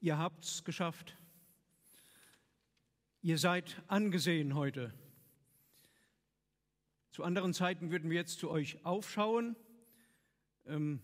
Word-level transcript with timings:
Ihr 0.00 0.16
habt's 0.16 0.62
geschafft. 0.62 1.16
Ihr 3.20 3.36
seid 3.36 3.82
angesehen 3.88 4.54
heute. 4.54 4.94
Zu 7.10 7.24
anderen 7.24 7.52
Zeiten 7.52 7.90
würden 7.90 8.08
wir 8.08 8.16
jetzt 8.16 8.38
zu 8.38 8.48
euch 8.48 8.84
aufschauen. 8.84 9.56
Ähm, 10.66 11.02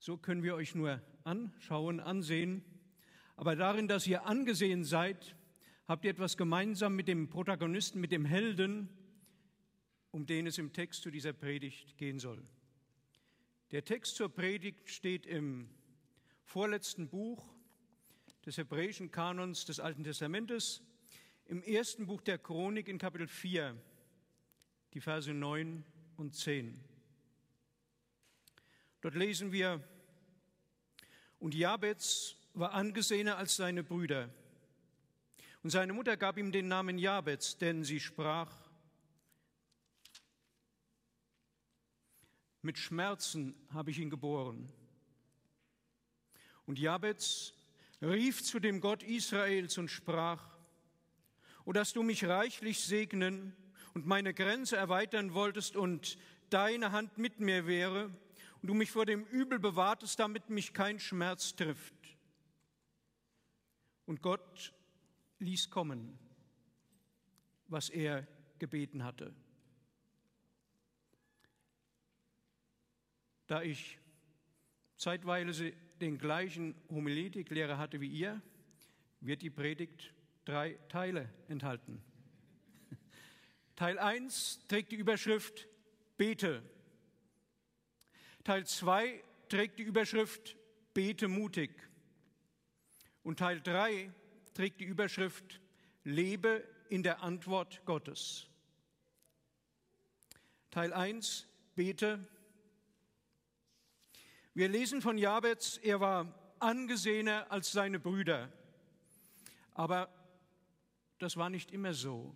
so 0.00 0.16
können 0.16 0.42
wir 0.42 0.56
euch 0.56 0.74
nur 0.74 1.00
anschauen, 1.22 2.00
ansehen. 2.00 2.64
Aber 3.36 3.54
darin, 3.54 3.86
dass 3.86 4.08
ihr 4.08 4.26
angesehen 4.26 4.82
seid, 4.82 5.36
habt 5.86 6.04
ihr 6.04 6.10
etwas 6.10 6.36
gemeinsam 6.36 6.96
mit 6.96 7.06
dem 7.06 7.30
Protagonisten, 7.30 8.00
mit 8.00 8.10
dem 8.10 8.24
Helden, 8.24 8.88
um 10.10 10.26
den 10.26 10.48
es 10.48 10.58
im 10.58 10.72
Text 10.72 11.02
zu 11.02 11.12
dieser 11.12 11.32
Predigt 11.32 11.96
gehen 11.98 12.18
soll. 12.18 12.42
Der 13.70 13.84
Text 13.84 14.16
zur 14.16 14.28
Predigt 14.28 14.90
steht 14.90 15.24
im 15.24 15.70
vorletzten 16.42 17.08
Buch 17.08 17.55
des 18.46 18.58
hebräischen 18.58 19.10
Kanons 19.10 19.64
des 19.64 19.80
Alten 19.80 20.04
Testamentes, 20.04 20.80
im 21.46 21.62
ersten 21.62 22.06
Buch 22.06 22.22
der 22.22 22.38
Chronik 22.38 22.86
in 22.86 22.98
Kapitel 22.98 23.26
4, 23.26 23.76
die 24.94 25.00
Verse 25.00 25.32
9 25.34 25.84
und 26.16 26.34
10. 26.34 26.80
Dort 29.00 29.16
lesen 29.16 29.50
wir, 29.50 29.82
und 31.40 31.54
Jabez 31.54 32.36
war 32.54 32.72
angesehener 32.72 33.36
als 33.36 33.56
seine 33.56 33.82
Brüder. 33.82 34.30
Und 35.62 35.70
seine 35.70 35.92
Mutter 35.92 36.16
gab 36.16 36.38
ihm 36.38 36.52
den 36.52 36.68
Namen 36.68 36.98
Jabez, 36.98 37.58
denn 37.58 37.82
sie 37.82 37.98
sprach, 37.98 38.52
mit 42.62 42.78
Schmerzen 42.78 43.54
habe 43.70 43.90
ich 43.90 43.98
ihn 43.98 44.10
geboren. 44.10 44.72
Und 46.64 46.78
Jabez 46.78 47.52
rief 48.02 48.42
zu 48.42 48.60
dem 48.60 48.80
Gott 48.80 49.02
Israels 49.02 49.78
und 49.78 49.90
sprach, 49.90 50.56
O 51.64 51.72
dass 51.72 51.92
du 51.92 52.02
mich 52.02 52.24
reichlich 52.24 52.80
segnen 52.80 53.56
und 53.94 54.06
meine 54.06 54.34
Grenze 54.34 54.76
erweitern 54.76 55.34
wolltest 55.34 55.76
und 55.76 56.18
deine 56.50 56.92
Hand 56.92 57.18
mit 57.18 57.40
mir 57.40 57.66
wäre 57.66 58.10
und 58.62 58.68
du 58.68 58.74
mich 58.74 58.90
vor 58.90 59.06
dem 59.06 59.24
Übel 59.24 59.58
bewahrtest, 59.58 60.18
damit 60.18 60.48
mich 60.48 60.72
kein 60.72 61.00
Schmerz 61.00 61.56
trifft. 61.56 61.94
Und 64.04 64.22
Gott 64.22 64.72
ließ 65.40 65.70
kommen, 65.70 66.18
was 67.66 67.88
er 67.88 68.26
gebeten 68.58 69.02
hatte. 69.02 69.34
Da 73.48 73.62
ich 73.62 73.98
zeitweise 74.96 75.72
den 76.00 76.18
gleichen 76.18 76.74
Homiletiklehrer 76.90 77.78
hatte 77.78 78.00
wie 78.00 78.08
ihr, 78.08 78.40
wird 79.20 79.42
die 79.42 79.50
Predigt 79.50 80.12
drei 80.44 80.78
Teile 80.88 81.28
enthalten. 81.48 82.02
Teil 83.76 83.98
1 83.98 84.60
trägt 84.68 84.92
die 84.92 84.96
Überschrift 84.96 85.66
Bete. 86.16 86.62
Teil 88.44 88.66
2 88.66 89.22
trägt 89.48 89.78
die 89.78 89.82
Überschrift 89.82 90.56
Bete 90.94 91.28
mutig. 91.28 91.70
Und 93.22 93.38
Teil 93.38 93.60
3 93.60 94.12
trägt 94.54 94.80
die 94.80 94.84
Überschrift 94.84 95.60
Lebe 96.04 96.62
in 96.88 97.02
der 97.02 97.22
Antwort 97.22 97.84
Gottes. 97.84 98.46
Teil 100.70 100.92
1, 100.92 101.48
bete. 101.74 102.20
Wir 104.56 104.70
lesen 104.70 105.02
von 105.02 105.18
Jabez, 105.18 105.78
er 105.82 106.00
war 106.00 106.32
angesehener 106.60 107.52
als 107.52 107.72
seine 107.72 108.00
Brüder. 108.00 108.50
Aber 109.74 110.08
das 111.18 111.36
war 111.36 111.50
nicht 111.50 111.72
immer 111.72 111.92
so 111.92 112.34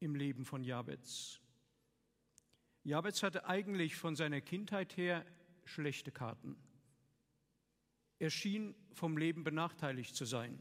im 0.00 0.16
Leben 0.16 0.44
von 0.44 0.64
Jabez. 0.64 1.40
Jabez 2.82 3.22
hatte 3.22 3.44
eigentlich 3.44 3.94
von 3.94 4.16
seiner 4.16 4.40
Kindheit 4.40 4.96
her 4.96 5.24
schlechte 5.64 6.10
Karten. 6.10 6.56
Er 8.18 8.30
schien 8.30 8.74
vom 8.92 9.16
Leben 9.16 9.44
benachteiligt 9.44 10.16
zu 10.16 10.24
sein. 10.24 10.58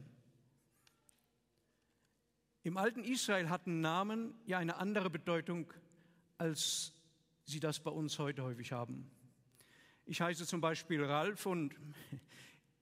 Im 2.61 2.77
alten 2.77 3.03
Israel 3.03 3.49
hatten 3.49 3.81
Namen 3.81 4.39
ja 4.45 4.59
eine 4.59 4.77
andere 4.77 5.09
Bedeutung, 5.09 5.73
als 6.37 6.93
sie 7.45 7.59
das 7.59 7.79
bei 7.79 7.89
uns 7.89 8.19
heute 8.19 8.43
häufig 8.43 8.71
haben. 8.71 9.09
Ich 10.05 10.21
heiße 10.21 10.45
zum 10.45 10.61
Beispiel 10.61 11.03
Ralf 11.03 11.45
und 11.45 11.75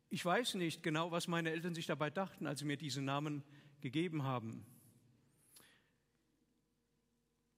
ich 0.09 0.23
weiß 0.25 0.55
nicht 0.55 0.81
genau, 0.81 1.11
was 1.11 1.27
meine 1.27 1.51
Eltern 1.51 1.75
sich 1.75 1.85
dabei 1.85 2.09
dachten, 2.09 2.47
als 2.47 2.59
sie 2.59 2.65
mir 2.65 2.77
diesen 2.77 3.05
Namen 3.05 3.43
gegeben 3.81 4.23
haben. 4.23 4.65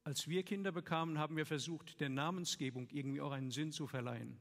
Als 0.03 0.27
wir 0.27 0.43
Kinder 0.43 0.71
bekamen, 0.71 1.19
haben 1.19 1.37
wir 1.37 1.45
versucht, 1.45 2.01
der 2.01 2.09
Namensgebung 2.09 2.89
irgendwie 2.89 3.21
auch 3.21 3.31
einen 3.31 3.51
Sinn 3.51 3.71
zu 3.71 3.87
verleihen. 3.87 4.37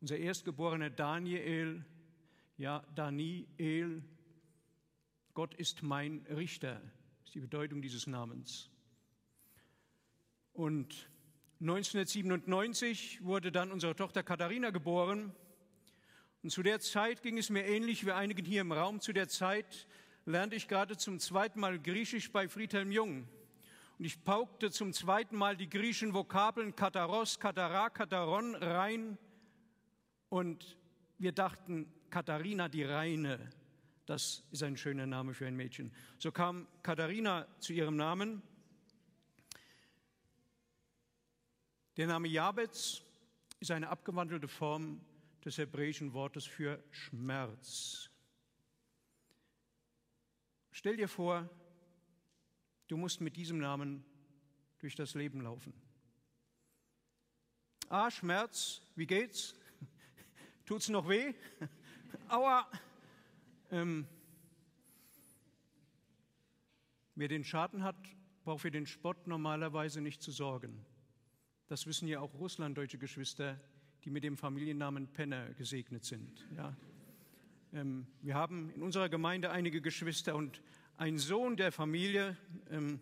Unser 0.00 0.18
erstgeborener 0.18 0.90
Daniel, 0.90 1.84
ja, 2.58 2.84
Daniel, 2.94 4.04
Gott 5.34 5.54
ist 5.54 5.82
mein 5.82 6.26
Richter, 6.26 6.80
ist 7.24 7.34
die 7.34 7.40
Bedeutung 7.40 7.80
dieses 7.80 8.06
Namens. 8.06 8.70
Und 10.52 11.08
1997 11.60 13.24
wurde 13.24 13.50
dann 13.50 13.72
unsere 13.72 13.96
Tochter 13.96 14.22
Katharina 14.22 14.70
geboren. 14.70 15.34
Und 16.44 16.50
zu 16.50 16.62
der 16.62 16.78
Zeit 16.78 17.20
ging 17.22 17.36
es 17.36 17.50
mir 17.50 17.66
ähnlich 17.66 18.06
wie 18.06 18.12
einigen 18.12 18.44
hier 18.44 18.60
im 18.60 18.70
Raum. 18.70 19.00
Zu 19.00 19.12
der 19.12 19.26
Zeit 19.26 19.88
lernte 20.24 20.54
ich 20.54 20.68
gerade 20.68 20.96
zum 20.96 21.18
zweiten 21.18 21.58
Mal 21.58 21.80
Griechisch 21.80 22.30
bei 22.30 22.48
Friedhelm 22.48 22.92
Jung. 22.92 23.26
Und 23.98 24.04
ich 24.04 24.22
paukte 24.22 24.70
zum 24.70 24.92
zweiten 24.92 25.34
Mal 25.34 25.56
die 25.56 25.68
griechischen 25.68 26.14
Vokabeln 26.14 26.76
Kataros, 26.76 27.40
Katara, 27.40 27.90
Kataron 27.90 28.54
rein. 28.54 29.18
Und 30.28 30.78
wir 31.18 31.32
dachten, 31.32 31.92
Katharina 32.08 32.68
die 32.68 32.84
Reine. 32.84 33.50
Das 34.06 34.44
ist 34.52 34.62
ein 34.62 34.76
schöner 34.76 35.06
Name 35.06 35.34
für 35.34 35.48
ein 35.48 35.56
Mädchen. 35.56 35.92
So 36.18 36.30
kam 36.30 36.68
Katharina 36.84 37.48
zu 37.58 37.72
ihrem 37.72 37.96
Namen. 37.96 38.42
Der 41.98 42.06
Name 42.06 42.28
Jabez 42.28 43.02
ist 43.58 43.72
eine 43.72 43.88
abgewandelte 43.88 44.46
Form 44.46 45.00
des 45.44 45.58
hebräischen 45.58 46.12
Wortes 46.12 46.46
für 46.46 46.80
Schmerz. 46.92 48.08
Stell 50.70 50.96
dir 50.96 51.08
vor, 51.08 51.50
du 52.86 52.96
musst 52.96 53.20
mit 53.20 53.36
diesem 53.36 53.58
Namen 53.58 54.04
durch 54.78 54.94
das 54.94 55.14
Leben 55.14 55.40
laufen. 55.40 55.72
Ah, 57.88 58.12
Schmerz, 58.12 58.80
wie 58.94 59.08
geht's? 59.08 59.56
Tut's 60.66 60.88
noch 60.88 61.08
weh? 61.08 61.34
Aua! 62.28 62.70
Ähm, 63.72 64.06
wer 67.16 67.26
den 67.26 67.42
Schaden 67.42 67.82
hat, 67.82 67.96
braucht 68.44 68.62
für 68.62 68.70
den 68.70 68.86
Spott 68.86 69.26
normalerweise 69.26 70.00
nicht 70.00 70.22
zu 70.22 70.30
sorgen. 70.30 70.86
Das 71.68 71.86
wissen 71.86 72.08
ja 72.08 72.20
auch 72.20 72.32
russlanddeutsche 72.32 72.96
Geschwister, 72.96 73.60
die 74.04 74.10
mit 74.10 74.24
dem 74.24 74.38
Familiennamen 74.38 75.06
Penner 75.08 75.52
gesegnet 75.52 76.02
sind. 76.02 76.46
Ja. 76.56 76.74
Ähm, 77.74 78.06
wir 78.22 78.34
haben 78.34 78.70
in 78.70 78.82
unserer 78.82 79.10
Gemeinde 79.10 79.50
einige 79.50 79.82
Geschwister 79.82 80.34
und 80.34 80.62
ein 80.96 81.18
Sohn 81.18 81.58
der 81.58 81.70
Familie 81.70 82.38
ähm, 82.70 83.00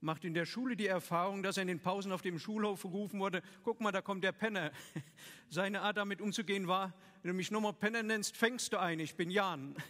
macht 0.00 0.26
in 0.26 0.34
der 0.34 0.44
Schule 0.44 0.76
die 0.76 0.88
Erfahrung, 0.88 1.42
dass 1.42 1.56
er 1.56 1.62
in 1.62 1.68
den 1.68 1.80
Pausen 1.80 2.12
auf 2.12 2.20
dem 2.20 2.38
Schulhof 2.38 2.82
gerufen 2.82 3.18
wurde, 3.18 3.42
guck 3.62 3.80
mal, 3.80 3.92
da 3.92 4.02
kommt 4.02 4.24
der 4.24 4.32
Penner. 4.32 4.72
Seine 5.48 5.80
Art 5.80 5.96
damit 5.96 6.20
umzugehen 6.20 6.68
war, 6.68 6.92
wenn 7.22 7.30
du 7.30 7.34
mich 7.34 7.50
nochmal 7.50 7.72
Penner 7.72 8.02
nennst, 8.02 8.36
fängst 8.36 8.74
du 8.74 8.78
ein, 8.78 9.00
ich 9.00 9.14
bin 9.14 9.30
Jan. 9.30 9.74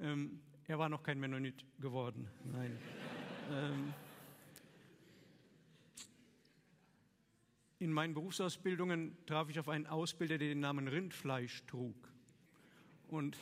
Ähm, 0.00 0.40
er 0.66 0.76
war 0.80 0.88
noch 0.88 1.04
kein 1.04 1.20
Mennonit 1.20 1.64
geworden, 1.78 2.28
nein. 2.52 2.76
in 7.84 7.92
meinen 7.92 8.14
Berufsausbildungen 8.14 9.14
traf 9.26 9.50
ich 9.50 9.60
auf 9.60 9.68
einen 9.68 9.86
Ausbilder, 9.86 10.38
der 10.38 10.48
den 10.48 10.60
Namen 10.60 10.88
Rindfleisch 10.88 11.66
trug. 11.66 11.94
Und 13.08 13.36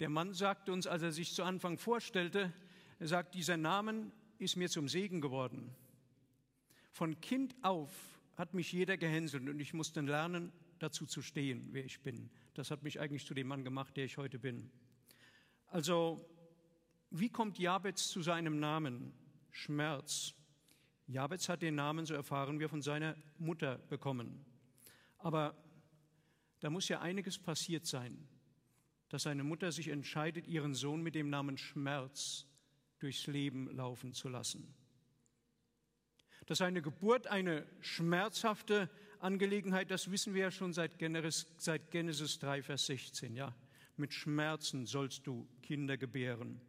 der 0.00 0.08
Mann 0.08 0.34
sagte 0.34 0.72
uns, 0.72 0.88
als 0.88 1.02
er 1.02 1.12
sich 1.12 1.32
zu 1.34 1.44
Anfang 1.44 1.78
vorstellte, 1.78 2.52
er 2.98 3.06
sagt, 3.06 3.36
dieser 3.36 3.56
Name 3.56 4.10
ist 4.38 4.56
mir 4.56 4.68
zum 4.68 4.88
Segen 4.88 5.20
geworden. 5.20 5.70
Von 6.90 7.20
Kind 7.20 7.54
auf 7.62 7.92
hat 8.36 8.54
mich 8.54 8.72
jeder 8.72 8.96
gehänselt 8.96 9.48
und 9.48 9.60
ich 9.60 9.72
musste 9.72 10.00
lernen, 10.00 10.50
dazu 10.80 11.06
zu 11.06 11.22
stehen, 11.22 11.68
wer 11.70 11.84
ich 11.84 12.00
bin. 12.00 12.28
Das 12.54 12.72
hat 12.72 12.82
mich 12.82 12.98
eigentlich 12.98 13.24
zu 13.24 13.34
dem 13.34 13.46
Mann 13.46 13.62
gemacht, 13.62 13.96
der 13.96 14.04
ich 14.04 14.16
heute 14.16 14.40
bin. 14.40 14.68
Also, 15.68 16.28
wie 17.10 17.28
kommt 17.28 17.56
Jabez 17.56 18.08
zu 18.08 18.20
seinem 18.20 18.58
Namen? 18.58 19.12
Schmerz. 19.52 20.34
Jabez 21.10 21.48
hat 21.48 21.62
den 21.62 21.74
Namen, 21.74 22.06
so 22.06 22.14
erfahren 22.14 22.60
wir, 22.60 22.68
von 22.68 22.82
seiner 22.82 23.16
Mutter 23.38 23.78
bekommen. 23.78 24.44
Aber 25.18 25.56
da 26.60 26.70
muss 26.70 26.88
ja 26.88 27.00
einiges 27.00 27.38
passiert 27.38 27.86
sein. 27.86 28.28
dass 29.08 29.26
eine 29.26 29.42
Mutter 29.42 29.72
sich 29.72 29.88
entscheidet, 29.88 30.46
ihren 30.46 30.72
Sohn 30.72 31.02
mit 31.02 31.16
dem 31.16 31.30
Namen 31.30 31.58
Schmerz 31.58 32.46
durchs 33.00 33.26
Leben 33.26 33.68
laufen 33.74 34.12
zu 34.12 34.28
lassen. 34.28 34.72
Dass 36.46 36.60
eine 36.60 36.80
Geburt 36.80 37.26
eine 37.26 37.66
schmerzhafte 37.80 38.88
Angelegenheit, 39.18 39.90
das 39.90 40.12
wissen 40.12 40.32
wir 40.32 40.42
ja 40.42 40.50
schon 40.52 40.72
seit 40.72 41.00
Genesis, 41.00 41.48
seit 41.58 41.90
Genesis 41.90 42.38
3, 42.38 42.62
Vers 42.62 42.86
16. 42.86 43.34
Ja, 43.34 43.52
mit 43.96 44.14
Schmerzen 44.14 44.86
sollst 44.86 45.26
du 45.26 45.48
Kinder 45.60 45.96
gebären. 45.96 46.60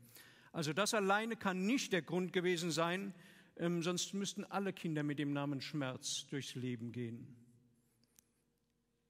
Also 0.51 0.73
das 0.73 0.95
alleine 0.95 1.35
kann 1.35 1.67
nicht 1.67 1.93
der 1.93 2.01
Grund 2.01 2.33
gewesen 2.33 2.71
sein, 2.71 3.13
ähm, 3.61 3.83
sonst 3.83 4.15
müssten 4.15 4.43
alle 4.45 4.73
Kinder 4.73 5.03
mit 5.03 5.19
dem 5.19 5.33
Namen 5.33 5.61
Schmerz 5.61 6.25
durchs 6.27 6.55
Leben 6.55 6.91
gehen. 6.91 7.27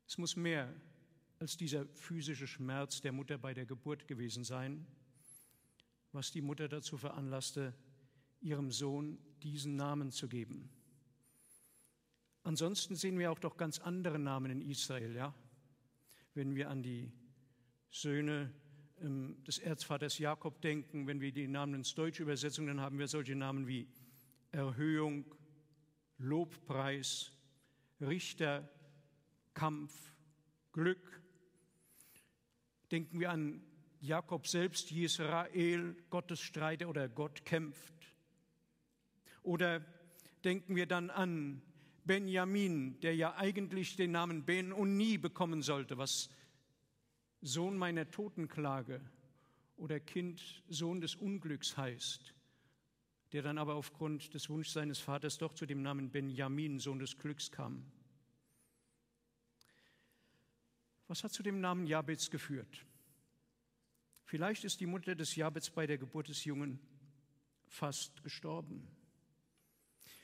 Es 0.06 0.18
muss 0.18 0.36
mehr 0.36 0.72
als 1.40 1.56
dieser 1.56 1.88
physische 1.96 2.48
Schmerz 2.48 3.00
der 3.00 3.14
Mutter 3.14 3.38
bei 3.38 3.54
der 3.54 3.66
Geburt 3.66 4.10
gewesen 4.10 4.44
sein, 4.44 4.86
was 6.12 6.32
die 6.32 6.42
Mutter 6.42 6.68
dazu 6.68 6.98
veranlasste, 6.98 7.74
ihrem 8.42 8.72
Sohn 8.72 9.18
diesen 9.42 9.78
Namen 9.78 10.12
zu 10.12 10.28
geben. 10.28 10.70
Ansonsten 12.44 12.96
sehen 12.96 13.18
wir 13.18 13.32
auch 13.32 13.40
doch 13.40 13.56
ganz 13.56 13.80
andere 13.80 14.20
Namen 14.20 14.52
in 14.52 14.62
Israel, 14.62 15.16
ja? 15.16 15.34
Wenn 16.34 16.56
wir 16.56 16.70
an 16.70 16.84
die 16.84 17.10
Söhne 17.90 18.54
ähm, 19.00 19.42
des 19.46 19.60
Erzvaters 19.60 20.18
Jakob 20.18 20.62
denken, 20.62 21.08
wenn 21.08 21.22
wir 21.22 21.32
die 21.32 21.48
Namen 21.48 21.76
ins 21.76 21.96
Deutsche 21.96 22.24
übersetzen, 22.24 22.68
dann 22.68 22.82
haben 22.82 23.00
wir 23.00 23.08
solche 23.08 23.36
Namen 23.36 23.68
wie 23.68 23.88
Erhöhung, 24.52 25.26
Lobpreis, 26.18 27.32
Richter, 28.00 28.70
Kampf, 29.54 29.94
Glück. 30.72 31.22
Denken 32.92 33.20
wir 33.20 33.32
an 33.32 33.64
Jakob 34.02 34.48
selbst, 34.48 34.92
Israel, 34.92 35.96
Gottes 36.10 36.40
Streiter 36.40 36.90
oder 36.90 37.08
Gott 37.08 37.46
kämpft. 37.46 37.94
Oder 39.44 39.86
denken 40.44 40.76
wir 40.76 40.86
dann 40.86 41.10
an 41.10 41.62
Benjamin, 42.04 43.00
der 43.02 43.16
ja 43.16 43.36
eigentlich 43.36 43.96
den 43.96 44.12
Namen 44.12 44.44
Ben 44.44 44.74
und 44.74 44.98
nie 44.98 45.18
bekommen 45.18 45.62
sollte, 45.62 45.98
was 45.98 46.30
Sohn 47.42 47.78
meiner 47.78 48.10
Totenklage 48.10 49.02
oder 49.78 50.00
Kind, 50.00 50.64
Sohn 50.68 51.02
des 51.02 51.16
Unglücks 51.16 51.78
heißt, 51.78 52.34
der 53.34 53.42
dann 53.42 53.58
aber 53.58 53.76
aufgrund 53.76 54.34
des 54.34 54.50
Wunsches 54.50 54.74
seines 54.74 55.00
Vaters 55.00 55.38
doch 55.38 55.54
zu 55.54 55.66
dem 55.66 55.82
Namen 55.82 56.10
Benjamin, 56.10 56.80
Sohn 56.80 57.00
des 57.00 57.18
Glücks 57.18 57.52
kam. 57.52 57.86
Was 61.08 61.24
hat 61.24 61.34
zu 61.34 61.44
dem 61.44 61.60
Namen 61.62 61.88
Jabez 61.88 62.30
geführt? 62.30 62.86
Vielleicht 64.24 64.64
ist 64.64 64.80
die 64.80 64.86
Mutter 64.86 65.16
des 65.16 65.36
Jabez 65.36 65.70
bei 65.70 65.86
der 65.86 65.98
Geburt 65.98 66.30
des 66.30 66.46
Jungen 66.46 66.80
fast 67.68 68.24
gestorben. 68.24 68.88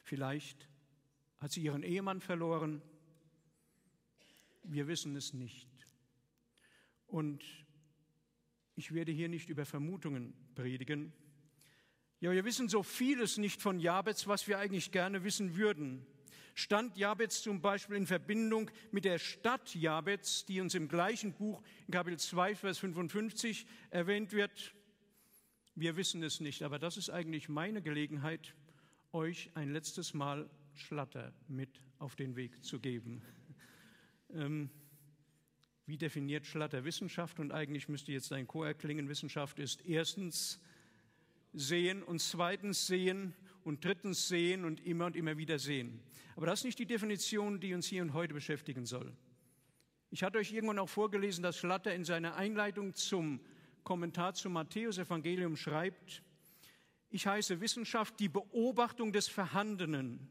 Vielleicht 0.04 0.70
hat 1.40 1.52
sie 1.52 1.62
ihren 1.62 1.84
Ehemann 1.84 2.22
verloren. 2.22 2.82
Wir 4.64 4.88
wissen 4.88 5.16
es 5.16 5.34
nicht. 5.34 5.68
Und 7.08 7.44
ich 8.76 8.94
werde 8.94 9.12
hier 9.12 9.28
nicht 9.28 9.50
über 9.50 9.66
Vermutungen 9.66 10.34
predigen. 10.56 11.12
Ja, 12.20 12.32
wir 12.32 12.46
wissen 12.46 12.68
so 12.68 12.82
vieles 12.82 13.38
nicht 13.38 13.62
von 13.62 13.80
Jabez, 13.80 14.26
was 14.26 14.48
wir 14.48 14.58
eigentlich 14.58 14.92
gerne 14.92 15.24
wissen 15.24 15.56
würden. 15.56 16.04
Stand 16.56 16.98
Jabez 16.98 17.44
zum 17.44 17.62
Beispiel 17.62 17.96
in 17.96 18.08
Verbindung 18.08 18.72
mit 18.90 19.06
der 19.06 19.20
Stadt 19.20 19.76
Jabez, 19.76 20.44
die 20.46 20.60
uns 20.60 20.74
im 20.74 20.88
gleichen 20.88 21.34
Buch 21.34 21.62
in 21.86 21.92
Kapitel 21.92 22.18
2, 22.18 22.56
Vers 22.56 22.80
55 22.80 23.68
erwähnt 23.92 24.32
wird? 24.32 24.74
Wir 25.76 25.96
wissen 25.96 26.24
es 26.24 26.40
nicht, 26.40 26.64
aber 26.64 26.80
das 26.80 26.98
ist 26.98 27.12
eigentlich 27.12 27.50
meine 27.50 27.84
Gelegenheit, 27.84 28.56
euch 29.12 29.52
ein 29.54 29.72
letztes 29.72 30.16
Mal 30.16 30.50
Schlatter 30.74 31.32
mit 31.48 31.84
auf 32.00 32.16
den 32.16 32.36
Weg 32.36 32.64
zu 32.64 32.80
geben. 32.80 33.22
Ähm, 34.34 34.72
wie 35.86 35.98
definiert 35.98 36.48
Schlatter 36.48 36.84
Wissenschaft? 36.84 37.40
Und 37.40 37.52
eigentlich 37.52 37.88
müsste 37.88 38.12
jetzt 38.12 38.34
ein 38.34 38.48
Chor 38.48 38.66
erklingen. 38.66 39.08
Wissenschaft 39.08 39.60
ist 39.60 39.86
erstens 39.86 40.60
sehen 41.54 42.04
und 42.04 42.20
zweitens 42.20 42.88
sehen 42.88 43.34
und 43.64 43.84
drittens 43.84 44.28
sehen 44.28 44.66
und 44.66 44.86
immer 44.86 45.06
und 45.06 45.16
immer 45.16 45.38
wieder 45.38 45.60
sehen. 45.60 46.00
Aber 46.36 46.46
das 46.46 46.60
ist 46.60 46.66
nicht 46.66 46.80
die 46.80 46.86
Definition, 46.86 47.60
die 47.60 47.74
uns 47.74 47.88
hier 47.88 48.02
und 48.02 48.14
heute 48.14 48.34
beschäftigen 48.34 48.86
soll. 48.86 49.12
Ich 50.10 50.24
hatte 50.24 50.38
euch 50.38 50.54
irgendwann 50.54 50.80
auch 50.80 50.90
vorgelesen, 50.90 51.44
dass 51.44 51.58
Schlatter 51.58 51.94
in 51.94 52.06
seiner 52.06 52.36
Einleitung 52.36 52.94
zum 52.94 53.42
Kommentar 53.84 54.34
zum 54.34 54.54
Matthäus-Evangelium 54.54 55.56
schreibt, 55.56 56.24
ich 57.10 57.26
heiße 57.26 57.62
Wissenschaft 57.62 58.20
die 58.20 58.28
Beobachtung 58.28 59.14
des 59.14 59.28
Vorhandenen, 59.28 60.28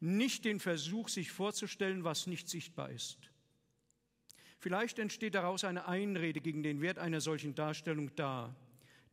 nicht 0.00 0.46
den 0.46 0.58
Versuch, 0.58 1.08
sich 1.08 1.30
vorzustellen, 1.30 2.04
was 2.04 2.26
nicht 2.26 2.48
sichtbar 2.48 2.90
ist. 2.90 3.18
Vielleicht 4.58 4.98
entsteht 4.98 5.34
daraus 5.34 5.64
eine 5.64 5.88
Einrede 5.88 6.40
gegen 6.40 6.62
den 6.62 6.80
Wert 6.80 6.98
einer 6.98 7.20
solchen 7.20 7.54
Darstellung 7.54 8.14
dar, 8.16 8.56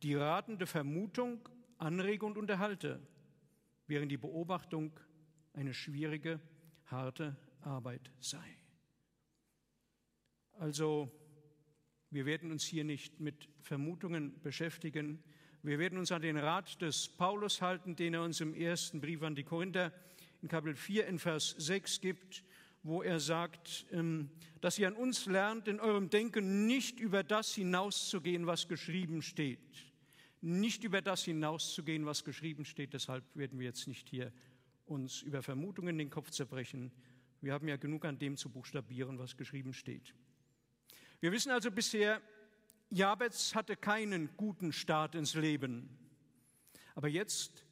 die 0.02 0.14
ratende 0.14 0.66
Vermutung 0.66 1.48
anrege 1.78 2.24
und 2.24 2.38
unterhalte, 2.38 3.00
während 3.86 4.10
die 4.12 4.16
Beobachtung 4.16 4.98
eine 5.52 5.74
schwierige, 5.74 6.40
harte 6.86 7.36
Arbeit 7.60 8.10
sei. 8.20 8.56
Also, 10.52 11.10
wir 12.10 12.24
werden 12.26 12.50
uns 12.50 12.64
hier 12.64 12.84
nicht 12.84 13.20
mit 13.20 13.48
Vermutungen 13.60 14.40
beschäftigen. 14.40 15.22
Wir 15.62 15.78
werden 15.78 15.98
uns 15.98 16.10
an 16.12 16.22
den 16.22 16.38
Rat 16.38 16.80
des 16.80 17.08
Paulus 17.08 17.60
halten, 17.60 17.96
den 17.96 18.14
er 18.14 18.22
uns 18.22 18.40
im 18.40 18.54
ersten 18.54 19.00
Brief 19.00 19.22
an 19.22 19.34
die 19.34 19.44
Korinther 19.44 19.92
in 20.40 20.48
Kapitel 20.48 20.76
4 20.76 21.06
in 21.06 21.18
Vers 21.18 21.54
6 21.58 22.00
gibt 22.00 22.44
wo 22.82 23.02
er 23.02 23.20
sagt, 23.20 23.86
ähm, 23.92 24.30
dass 24.60 24.78
ihr 24.78 24.88
an 24.88 24.94
uns 24.94 25.26
lernt, 25.26 25.68
in 25.68 25.80
eurem 25.80 26.10
Denken 26.10 26.66
nicht 26.66 27.00
über 27.00 27.22
das 27.22 27.54
hinauszugehen, 27.54 28.46
was 28.46 28.68
geschrieben 28.68 29.22
steht. 29.22 29.87
Nicht 30.40 30.84
über 30.84 31.02
das 31.02 31.24
hinauszugehen, 31.24 32.06
was 32.06 32.24
geschrieben 32.24 32.64
steht. 32.64 32.92
Deshalb 32.92 33.24
werden 33.34 33.58
wir 33.58 33.66
jetzt 33.66 33.88
nicht 33.88 34.08
hier 34.08 34.32
uns 34.86 35.22
über 35.22 35.42
Vermutungen 35.42 35.98
den 35.98 36.10
Kopf 36.10 36.30
zerbrechen. 36.30 36.92
Wir 37.40 37.52
haben 37.52 37.68
ja 37.68 37.76
genug 37.76 38.04
an 38.04 38.18
dem 38.18 38.36
zu 38.36 38.48
buchstabieren, 38.48 39.18
was 39.18 39.36
geschrieben 39.36 39.72
steht. 39.72 40.14
Wir 41.20 41.32
wissen 41.32 41.50
also 41.50 41.70
bisher, 41.70 42.22
Jabez 42.90 43.54
hatte 43.54 43.76
keinen 43.76 44.30
guten 44.36 44.72
Start 44.72 45.14
ins 45.14 45.34
Leben. 45.34 45.88
Aber 46.94 47.08
jetzt 47.08 47.64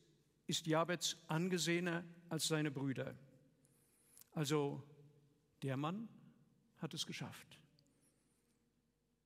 ist 0.47 0.67
Jabez 0.67 1.17
angesehener 1.27 2.05
als 2.29 2.49
seine 2.49 2.71
Brüder. 2.71 3.15
Also 4.33 4.83
der 5.63 5.77
Mann 5.77 6.09
hat 6.79 6.95
es 6.95 7.07
geschafft. 7.07 7.59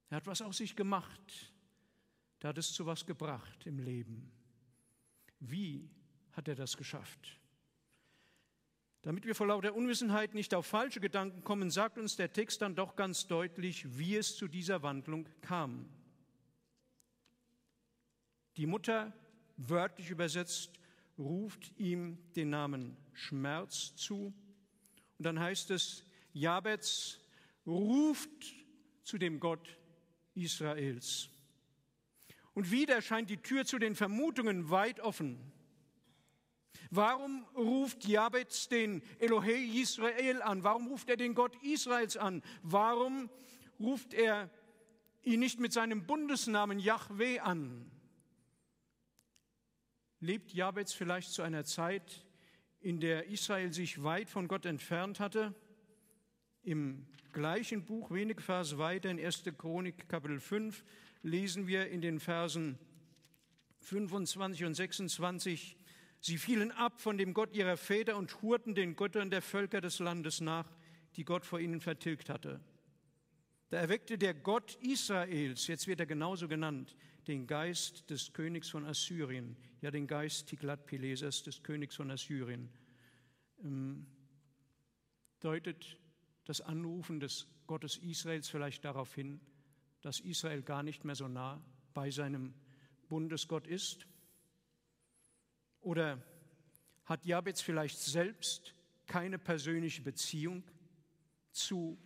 Er 0.08 0.16
hat 0.16 0.26
was 0.26 0.42
aus 0.42 0.58
sich 0.58 0.76
gemacht. 0.76 1.52
Er 2.40 2.48
hat 2.48 2.58
es 2.58 2.72
zu 2.72 2.86
was 2.86 3.04
gebracht 3.04 3.66
im 3.66 3.78
Leben. 3.78 4.30
Wie 5.40 5.90
hat 6.32 6.48
er 6.48 6.54
das 6.54 6.76
geschafft? 6.76 7.38
Damit 9.02 9.24
wir 9.24 9.34
vor 9.34 9.46
lauter 9.46 9.74
Unwissenheit 9.74 10.34
nicht 10.34 10.54
auf 10.54 10.66
falsche 10.66 11.00
Gedanken 11.00 11.42
kommen, 11.42 11.70
sagt 11.70 11.98
uns 11.98 12.16
der 12.16 12.32
Text 12.32 12.60
dann 12.60 12.74
doch 12.74 12.96
ganz 12.96 13.26
deutlich, 13.26 13.98
wie 13.98 14.16
es 14.16 14.36
zu 14.36 14.46
dieser 14.46 14.82
Wandlung 14.82 15.26
kam. 15.40 15.88
Die 18.56 18.66
Mutter, 18.66 19.12
wörtlich 19.56 20.10
übersetzt, 20.10 20.78
ruft 21.18 21.72
ihm 21.78 22.18
den 22.36 22.50
Namen 22.50 22.96
Schmerz 23.12 23.94
zu. 23.96 24.34
Und 25.18 25.24
dann 25.24 25.38
heißt 25.38 25.70
es, 25.70 26.04
Jabez 26.32 27.20
ruft 27.66 28.54
zu 29.02 29.18
dem 29.18 29.40
Gott 29.40 29.78
Israels. 30.34 31.30
Und 32.60 32.70
wieder 32.70 33.00
scheint 33.00 33.30
die 33.30 33.38
Tür 33.38 33.64
zu 33.64 33.78
den 33.78 33.94
Vermutungen 33.94 34.68
weit 34.68 35.00
offen. 35.00 35.38
Warum 36.90 37.46
ruft 37.56 38.06
Jabez 38.06 38.68
den 38.68 39.02
Elohei 39.18 39.80
Israel 39.80 40.42
an? 40.42 40.62
Warum 40.62 40.88
ruft 40.88 41.08
er 41.08 41.16
den 41.16 41.34
Gott 41.34 41.56
Israels 41.62 42.18
an? 42.18 42.42
Warum 42.62 43.30
ruft 43.78 44.12
er 44.12 44.50
ihn 45.22 45.40
nicht 45.40 45.58
mit 45.58 45.72
seinem 45.72 46.04
Bundesnamen 46.04 46.78
Yahweh 46.78 47.38
an? 47.38 47.90
Lebt 50.20 50.52
Jabez 50.52 50.92
vielleicht 50.92 51.32
zu 51.32 51.40
einer 51.40 51.64
Zeit, 51.64 52.26
in 52.80 53.00
der 53.00 53.28
Israel 53.28 53.72
sich 53.72 54.02
weit 54.02 54.28
von 54.28 54.48
Gott 54.48 54.66
entfernt 54.66 55.18
hatte? 55.18 55.54
Im 56.62 57.06
gleichen 57.32 57.86
Buch, 57.86 58.10
wenige 58.10 58.42
Vers 58.42 58.76
weiter, 58.76 59.08
in 59.10 59.18
1. 59.18 59.44
Chronik, 59.56 60.10
Kapitel 60.10 60.40
5, 60.40 60.84
lesen 61.22 61.66
wir 61.66 61.88
in 61.88 62.00
den 62.00 62.20
Versen 62.20 62.78
25 63.80 64.64
und 64.64 64.74
26, 64.74 65.76
Sie 66.22 66.36
fielen 66.36 66.70
ab 66.72 67.00
von 67.00 67.16
dem 67.16 67.32
Gott 67.32 67.54
ihrer 67.54 67.78
Väter 67.78 68.16
und 68.16 68.42
hurten 68.42 68.74
den 68.74 68.94
Göttern 68.94 69.30
der 69.30 69.40
Völker 69.40 69.80
des 69.80 70.00
Landes 70.00 70.42
nach, 70.42 70.68
die 71.16 71.24
Gott 71.24 71.46
vor 71.46 71.60
ihnen 71.60 71.80
vertilgt 71.80 72.28
hatte. 72.28 72.60
Da 73.70 73.78
erweckte 73.78 74.18
der 74.18 74.34
Gott 74.34 74.76
Israels, 74.82 75.66
jetzt 75.66 75.86
wird 75.86 76.00
er 76.00 76.06
genauso 76.06 76.46
genannt, 76.46 76.94
den 77.26 77.46
Geist 77.46 78.10
des 78.10 78.32
Königs 78.34 78.68
von 78.68 78.84
Assyrien, 78.84 79.56
ja 79.80 79.90
den 79.90 80.06
Geist 80.06 80.48
Tiglat-Pilesers, 80.48 81.42
des 81.42 81.62
Königs 81.62 81.96
von 81.96 82.10
Assyrien. 82.10 82.68
Ähm, 83.62 84.06
deutet 85.40 85.96
das 86.44 86.60
Anrufen 86.60 87.20
des 87.20 87.46
Gottes 87.66 87.96
Israels 87.96 88.48
vielleicht 88.48 88.84
darauf 88.84 89.14
hin, 89.14 89.40
dass 90.02 90.20
Israel 90.20 90.62
gar 90.62 90.82
nicht 90.82 91.04
mehr 91.04 91.14
so 91.14 91.28
nah 91.28 91.62
bei 91.94 92.10
seinem 92.10 92.54
Bundesgott 93.08 93.66
ist? 93.66 94.06
Oder 95.80 96.22
hat 97.04 97.26
Jabez 97.26 97.60
vielleicht 97.60 97.98
selbst 97.98 98.74
keine 99.06 99.38
persönliche 99.38 100.02
Beziehung 100.02 100.62
zu 101.50 101.98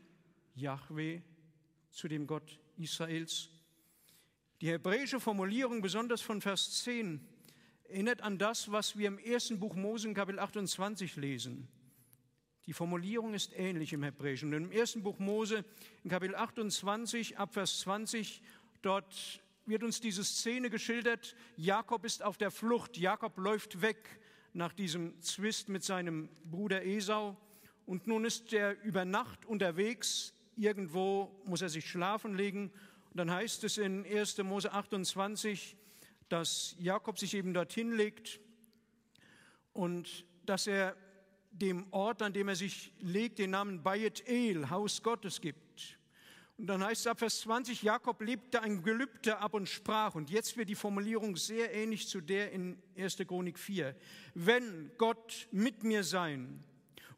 Yahweh, 0.55 1.21
zu 1.91 2.09
dem 2.09 2.27
Gott 2.27 2.59
Israels? 2.77 3.51
Die 4.61 4.69
hebräische 4.69 5.21
Formulierung, 5.21 5.83
besonders 5.83 6.23
von 6.23 6.41
Vers 6.41 6.83
10, 6.85 7.21
erinnert 7.85 8.23
an 8.23 8.39
das, 8.39 8.73
was 8.73 8.97
wir 8.97 9.09
im 9.09 9.19
ersten 9.19 9.61
Buch 9.61 9.75
Mose 9.75 10.13
Kapitel 10.15 10.39
28 10.39 11.17
lesen. 11.17 11.69
Die 12.67 12.73
Formulierung 12.73 13.35
ist 13.35 13.53
ähnlich 13.55 13.93
im 13.93 14.03
Hebräischen. 14.03 14.55
Und 14.55 14.65
im 14.65 14.73
ersten 14.73 15.03
Buch 15.03 15.19
Mose 15.19 15.67
in 16.03 16.09
Kapitel 16.09 16.35
28 16.35 17.37
ab 17.37 17.53
Vers 17.53 17.81
20, 17.81 18.41
dort 18.81 19.43
wird 19.67 19.83
uns 19.83 20.01
diese 20.01 20.25
Szene 20.25 20.71
geschildert. 20.71 21.37
Jakob 21.59 22.07
ist 22.07 22.23
auf 22.23 22.39
der 22.39 22.51
Flucht. 22.51 22.97
Jakob 22.97 23.37
läuft 23.37 23.83
weg 23.83 24.19
nach 24.55 24.73
diesem 24.73 25.21
Zwist 25.21 25.69
mit 25.69 25.85
seinem 25.85 26.31
Bruder 26.45 26.87
Esau. 26.87 27.37
Und 27.85 28.07
nun 28.07 28.25
ist 28.25 28.51
er 28.55 28.81
über 28.83 29.05
Nacht 29.05 29.45
unterwegs. 29.45 30.33
Irgendwo 30.57 31.39
muss 31.45 31.61
er 31.61 31.69
sich 31.69 31.91
schlafen 31.91 32.35
legen. 32.35 32.71
Und 33.11 33.19
dann 33.19 33.31
heißt 33.31 33.63
es 33.65 33.77
in 33.77 34.07
1. 34.07 34.39
Mose 34.39 34.73
28, 34.73 35.77
dass 36.31 36.77
Jakob 36.79 37.19
sich 37.19 37.35
eben 37.35 37.53
dorthin 37.53 37.93
legt 37.93 38.41
und 39.75 40.25
dass 40.47 40.67
er 40.67 40.97
dem 41.61 41.87
Ort, 41.93 42.23
an 42.23 42.33
dem 42.33 42.49
er 42.49 42.57
sich 42.57 42.93
legt, 43.01 43.39
den 43.39 43.51
Namen 43.51 43.83
Bayet 43.83 44.27
El, 44.29 44.71
Haus 44.71 45.03
Gottes 45.03 45.41
gibt. 45.41 45.99
Und 46.57 46.69
dann 46.69 46.85
heißt 46.85 47.01
es 47.03 47.07
ab 47.07 47.19
Vers 47.19 47.41
20, 47.41 47.83
Jakob 47.83 48.21
lebte 48.21 48.63
ein 48.63 48.83
Gelübde 48.83 49.39
ab 49.39 49.55
und 49.55 49.69
sprach, 49.69 50.15
und 50.15 50.31
jetzt 50.31 50.57
wird 50.57 50.69
die 50.69 50.77
Formulierung 50.77 51.37
sehr 51.37 51.75
ähnlich 51.75 52.07
zu 52.09 52.21
der 52.21 52.53
in 52.53 52.81
1. 52.97 53.17
Chronik 53.27 53.59
4, 53.59 53.97
wenn 54.35 54.93
Gott 54.97 55.49
mit 55.51 55.83
mir 55.83 56.05
sein 56.05 56.63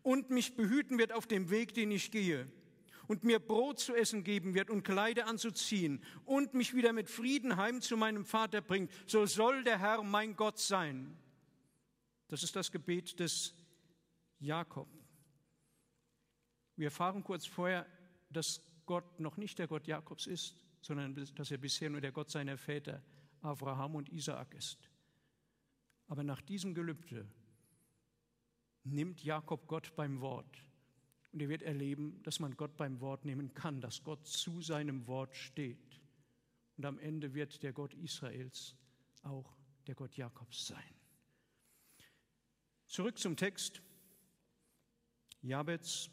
und 0.03 0.31
mich 0.31 0.55
behüten 0.57 0.99
wird 0.99 1.13
auf 1.13 1.27
dem 1.27 1.51
Weg, 1.51 1.75
den 1.75 1.91
ich 1.91 2.11
gehe, 2.11 2.49
und 3.09 3.25
mir 3.25 3.39
Brot 3.39 3.79
zu 3.79 3.95
essen 3.95 4.25
geben 4.25 4.55
wird 4.55 4.71
und 4.71 4.83
Kleider 4.83 5.27
anzuziehen 5.27 6.03
und 6.25 6.55
mich 6.55 6.75
wieder 6.75 6.93
mit 6.93 7.09
Frieden 7.09 7.57
heim 7.57 7.81
zu 7.81 7.97
meinem 7.97 8.25
Vater 8.25 8.61
bringt, 8.61 8.91
so 9.07 9.27
soll 9.27 9.63
der 9.65 9.79
Herr 9.79 10.03
mein 10.03 10.35
Gott 10.35 10.59
sein. 10.59 11.17
Das 12.29 12.43
ist 12.43 12.57
das 12.57 12.73
Gebet 12.73 13.21
des 13.21 13.55
Jakob. 14.39 14.89
Wir 16.77 16.87
erfahren 16.87 17.25
kurz 17.25 17.47
vorher, 17.47 17.87
dass 18.31 18.61
Gott 18.85 19.19
noch 19.19 19.37
nicht 19.37 19.59
der 19.59 19.67
Gott 19.67 19.87
Jakobs 19.87 20.27
ist, 20.27 20.57
sondern 20.81 21.15
dass 21.35 21.51
er 21.51 21.59
bisher 21.59 21.91
nur 21.91 22.01
der 22.01 22.13
Gott 22.13 22.31
seiner 22.31 22.59
Väter 22.59 23.03
Abraham 23.41 23.97
und 23.97 24.09
Isaak 24.11 24.55
ist. 24.55 24.91
Aber 26.07 26.23
nach 26.23 26.41
diesem 26.41 26.75
Gelübde 26.75 27.27
nimmt 28.85 29.23
Jakob 29.25 29.67
Gott 29.67 29.95
beim 29.97 30.21
Wort. 30.21 30.63
Und 31.33 31.43
er 31.43 31.49
wird 31.49 31.63
erleben, 31.63 32.23
dass 32.23 32.39
man 32.39 32.57
Gott 32.57 32.77
beim 32.77 33.01
Wort 33.01 33.25
nehmen 33.25 33.53
kann, 33.53 33.81
dass 33.81 34.05
Gott 34.05 34.27
zu 34.27 34.63
seinem 34.63 35.07
Wort 35.07 35.35
steht. 35.35 36.01
Und 36.77 36.85
am 36.87 36.99
Ende 36.99 37.35
wird 37.35 37.63
der 37.63 37.73
Gott 37.73 37.95
Israels 37.95 38.75
auch 39.23 39.57
der 39.87 39.95
Gott 39.95 40.17
Jakobs 40.17 40.67
sein. 40.67 40.95
Zurück 42.87 43.19
zum 43.19 43.37
Text. 43.37 43.83
Jabez 45.47 46.11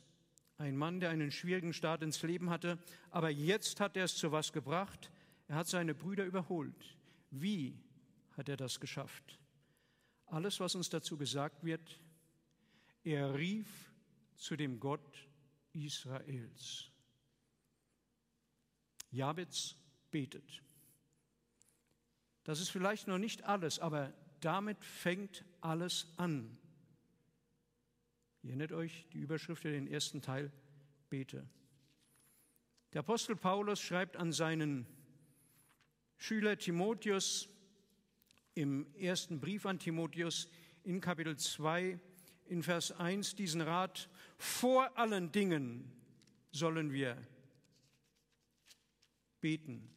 ein 0.57 0.77
Mann, 0.77 0.99
der 0.99 1.09
einen 1.09 1.31
schwierigen 1.31 1.73
Start 1.73 2.03
ins 2.03 2.21
Leben 2.21 2.49
hatte, 2.49 2.77
aber 3.09 3.29
jetzt 3.29 3.79
hat 3.79 3.97
er 3.97 4.05
es 4.05 4.15
zu 4.15 4.31
was 4.31 4.53
gebracht. 4.53 5.11
Er 5.47 5.55
hat 5.55 5.67
seine 5.67 5.93
Brüder 5.93 6.25
überholt. 6.25 6.97
Wie 7.31 7.77
hat 8.37 8.49
er 8.49 8.57
das 8.57 8.79
geschafft? 8.79 9.39
Alles, 10.27 10.59
was 10.59 10.75
uns 10.75 10.89
dazu 10.89 11.17
gesagt 11.17 11.63
wird, 11.63 11.99
er 13.03 13.33
rief 13.33 13.91
zu 14.37 14.55
dem 14.55 14.79
Gott 14.79 15.27
Israels. 15.73 16.89
Jabez 19.11 19.75
betet. 20.11 20.63
Das 22.43 22.59
ist 22.59 22.69
vielleicht 22.69 23.07
noch 23.07 23.17
nicht 23.17 23.43
alles, 23.43 23.79
aber 23.79 24.13
damit 24.39 24.83
fängt 24.83 25.45
alles 25.61 26.13
an. 26.17 26.57
Ihr 28.43 28.49
erinnert 28.49 28.73
euch 28.73 29.07
die 29.13 29.19
Überschrift 29.19 29.61
für 29.61 29.71
den 29.71 29.87
ersten 29.87 30.21
Teil, 30.21 30.51
bete. 31.09 31.47
Der 32.91 32.99
Apostel 32.99 33.37
Paulus 33.37 33.79
schreibt 33.79 34.17
an 34.17 34.33
seinen 34.33 34.85
Schüler 36.17 36.57
Timotheus 36.57 37.47
im 38.53 38.85
ersten 38.95 39.39
Brief 39.39 39.65
an 39.65 39.79
Timotheus 39.79 40.49
in 40.83 40.99
Kapitel 40.99 41.37
2 41.37 41.97
in 42.47 42.63
Vers 42.63 42.91
1 42.91 43.35
diesen 43.35 43.61
Rat, 43.61 44.09
vor 44.37 44.97
allen 44.97 45.31
Dingen 45.31 45.89
sollen 46.51 46.91
wir 46.91 47.17
beten. 49.39 49.89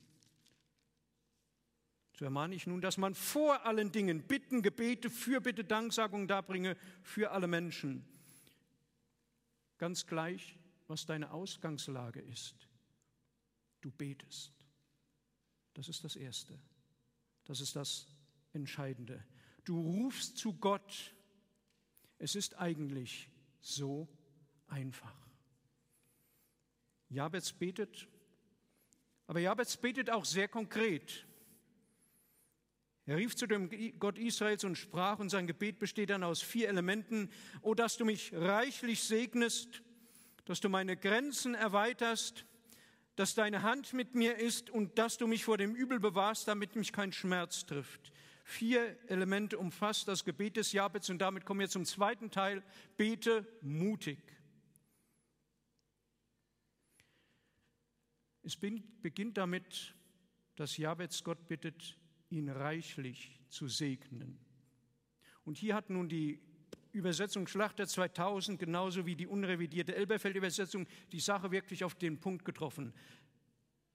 So 2.13 2.25
ermahne 2.25 2.55
ich 2.55 2.69
nun, 2.69 2.81
dass 2.81 2.97
man 2.97 3.17
vor 3.17 3.67
allen 3.67 3.91
Dingen 3.91 4.23
Bitten, 4.23 4.63
Gebete, 4.63 5.11
Fürbitte, 5.11 5.65
Danksagung 5.65 6.29
darbringe 6.29 6.77
für 7.03 7.33
alle 7.33 7.49
Menschen 7.49 8.07
Ganz 9.79 10.07
gleich, 10.07 10.59
was 10.87 11.07
deine 11.07 11.33
Ausgangslage 11.33 12.21
ist. 12.21 12.69
Du 13.81 13.91
betest. 13.91 14.53
Das 15.75 15.89
ist 15.89 16.05
das 16.05 16.17
Erste. 16.17 16.59
Das 17.45 17.61
ist 17.61 17.77
das 17.77 18.07
Entscheidende. 18.53 19.25
Du 19.65 19.81
rufst 19.81 20.39
zu 20.39 20.55
Gott. 20.55 21.15
Es 22.19 22.35
ist 22.35 22.57
eigentlich 22.59 23.31
so 23.61 24.09
einfach. 24.69 25.15
Jabez 27.09 27.53
betet, 27.53 28.09
aber 29.27 29.41
Jabez 29.41 29.77
betet 29.77 30.11
auch 30.11 30.25
sehr 30.25 30.49
konkret. 30.49 31.27
Er 33.07 33.17
rief 33.17 33.37
zu 33.37 33.47
dem 33.47 33.71
Gott 34.01 34.19
Israels 34.19 34.65
und 34.65 34.77
sprach, 34.77 35.21
und 35.21 35.31
sein 35.31 35.47
Gebet 35.47 35.79
besteht 35.79 36.11
dann 36.11 36.25
aus 36.25 36.43
vier 36.43 36.69
Elementen. 36.69 37.31
O, 37.63 37.75
dass 37.75 37.97
du 37.97 38.05
mich 38.05 38.33
reichlich 38.35 39.01
segnest, 39.03 39.83
dass 40.45 40.61
du 40.61 40.69
meine 40.69 40.97
Grenzen 40.97 41.55
erweiterst, 41.55 42.45
dass 43.15 43.35
deine 43.35 43.63
Hand 43.63 43.93
mit 43.93 44.15
mir 44.15 44.37
ist 44.39 44.71
und 44.71 44.99
dass 44.99 45.19
du 45.19 45.29
mich 45.29 45.45
vor 45.45 45.57
dem 45.57 45.75
Übel 45.75 46.01
bewahrst, 46.01 46.49
damit 46.49 46.75
mich 46.75 46.93
kein 46.93 47.13
Schmerz 47.13 47.65
trifft. 47.65 48.13
Vier 48.45 48.97
Elemente 49.09 49.57
umfasst 49.57 50.09
das 50.09 50.25
Gebet 50.25 50.57
des 50.57 50.73
Jabez 50.73 51.09
und 51.09 51.19
damit 51.19 51.45
kommen 51.45 51.61
wir 51.61 51.69
zum 51.69 51.85
zweiten 51.85 52.31
Teil. 52.31 52.63
Bete 52.97 53.47
mutig. 53.61 54.19
Es 58.43 58.57
beginnt 58.57 59.37
damit, 59.37 59.95
dass 60.57 60.77
Jabez 60.77 61.25
Gott 61.25 61.49
bittet, 61.49 61.97
ihn 62.31 62.49
reichlich 62.49 63.41
zu 63.49 63.69
segnen. 63.69 64.39
Und 65.45 65.59
hier 65.59 65.75
hat 65.75 65.91
nun 65.91 66.09
die 66.09 66.41
Übersetzung 66.93 67.47
Schlachter 67.47 67.87
2000 67.87 68.59
genauso 68.59 69.07
wie 69.07 69.17
die 69.17 69.27
unrevidierte 69.27 69.95
Elberfeld-Übersetzung 69.95 70.87
die 71.13 71.21
Sache 71.21 71.51
wirklich 71.51 71.85
auf 71.85 71.95
den 71.95 72.19
Punkt 72.19 72.45
getroffen. 72.45 72.95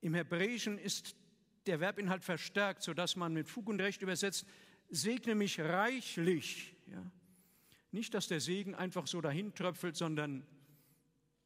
Im 0.01 0.13
Hebräischen 0.13 0.77
ist 0.77 1.15
der 1.65 1.79
Verbinhalt 1.79 2.23
verstärkt, 2.23 2.83
sodass 2.83 3.15
man 3.15 3.33
mit 3.33 3.47
Fug 3.47 3.69
und 3.69 3.81
Recht 3.81 4.01
übersetzt, 4.01 4.45
segne 4.89 5.35
mich 5.35 5.59
reichlich. 5.59 6.75
Ja? 6.88 7.11
Nicht, 7.91 8.13
dass 8.13 8.27
der 8.27 8.39
Segen 8.39 8.75
einfach 8.75 9.07
so 9.07 9.19
dahin 9.19 9.53
tröpfelt, 9.53 9.95
sondern 9.95 10.45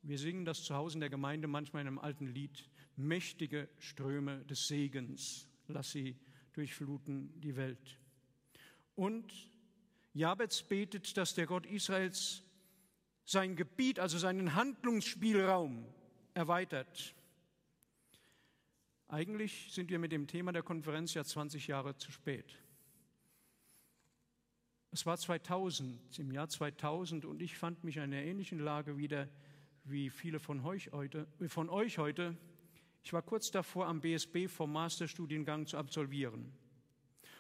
wir 0.02 0.20
singen 0.20 0.46
das 0.46 0.64
zu 0.64 0.76
Hause 0.76 0.98
in 0.98 1.00
der 1.00 1.10
Gemeinde 1.10 1.48
manchmal 1.48 1.82
in 1.82 1.88
einem 1.88 2.00
alten 2.00 2.28
Lied, 2.28 2.70
mächtige 2.96 3.70
Ströme 3.80 4.46
des 4.46 4.68
Segens, 4.68 5.48
lass 5.68 5.92
sie 5.92 6.16
durchfluten 6.56 7.40
die 7.42 7.56
Welt. 7.56 8.00
Und 8.96 9.34
Jabez 10.14 10.64
betet, 10.64 11.18
dass 11.18 11.34
der 11.34 11.46
Gott 11.46 11.66
Israels 11.66 12.42
sein 13.26 13.56
Gebiet, 13.56 14.00
also 14.00 14.18
seinen 14.18 14.56
Handlungsspielraum 14.56 15.86
erweitert. 16.34 17.16
Eigentlich 19.08 19.72
sind 19.72 19.90
wir 19.90 20.00
mit 20.00 20.12
dem 20.12 20.28
Thema 20.28 20.52
der 20.52 20.64
Konferenz 20.64 21.14
ja 21.14 21.24
20 21.24 21.68
Jahre 21.68 21.98
zu 21.98 22.12
spät. 22.12 22.58
Es 24.92 25.06
war 25.06 25.18
2000, 25.18 26.20
im 26.20 26.32
Jahr 26.32 26.48
2000, 26.48 27.26
und 27.26 27.42
ich 27.42 27.58
fand 27.58 27.84
mich 27.84 27.98
in 27.98 28.04
einer 28.04 28.22
ähnlichen 28.22 28.60
Lage 28.60 28.98
wieder 28.98 29.28
wie 29.84 30.10
viele 30.10 30.40
von 30.40 30.66
euch 30.66 30.92
heute. 30.92 31.28
Von 31.48 31.70
euch 31.70 31.98
heute. 31.98 32.38
Ich 33.06 33.14
war 33.14 33.22
kurz 33.22 33.52
davor, 33.52 33.86
am 33.86 34.02
BSB 34.02 34.48
vom 34.48 34.74
Masterstudiengang 34.74 35.68
zu 35.68 35.78
absolvieren. 35.78 36.52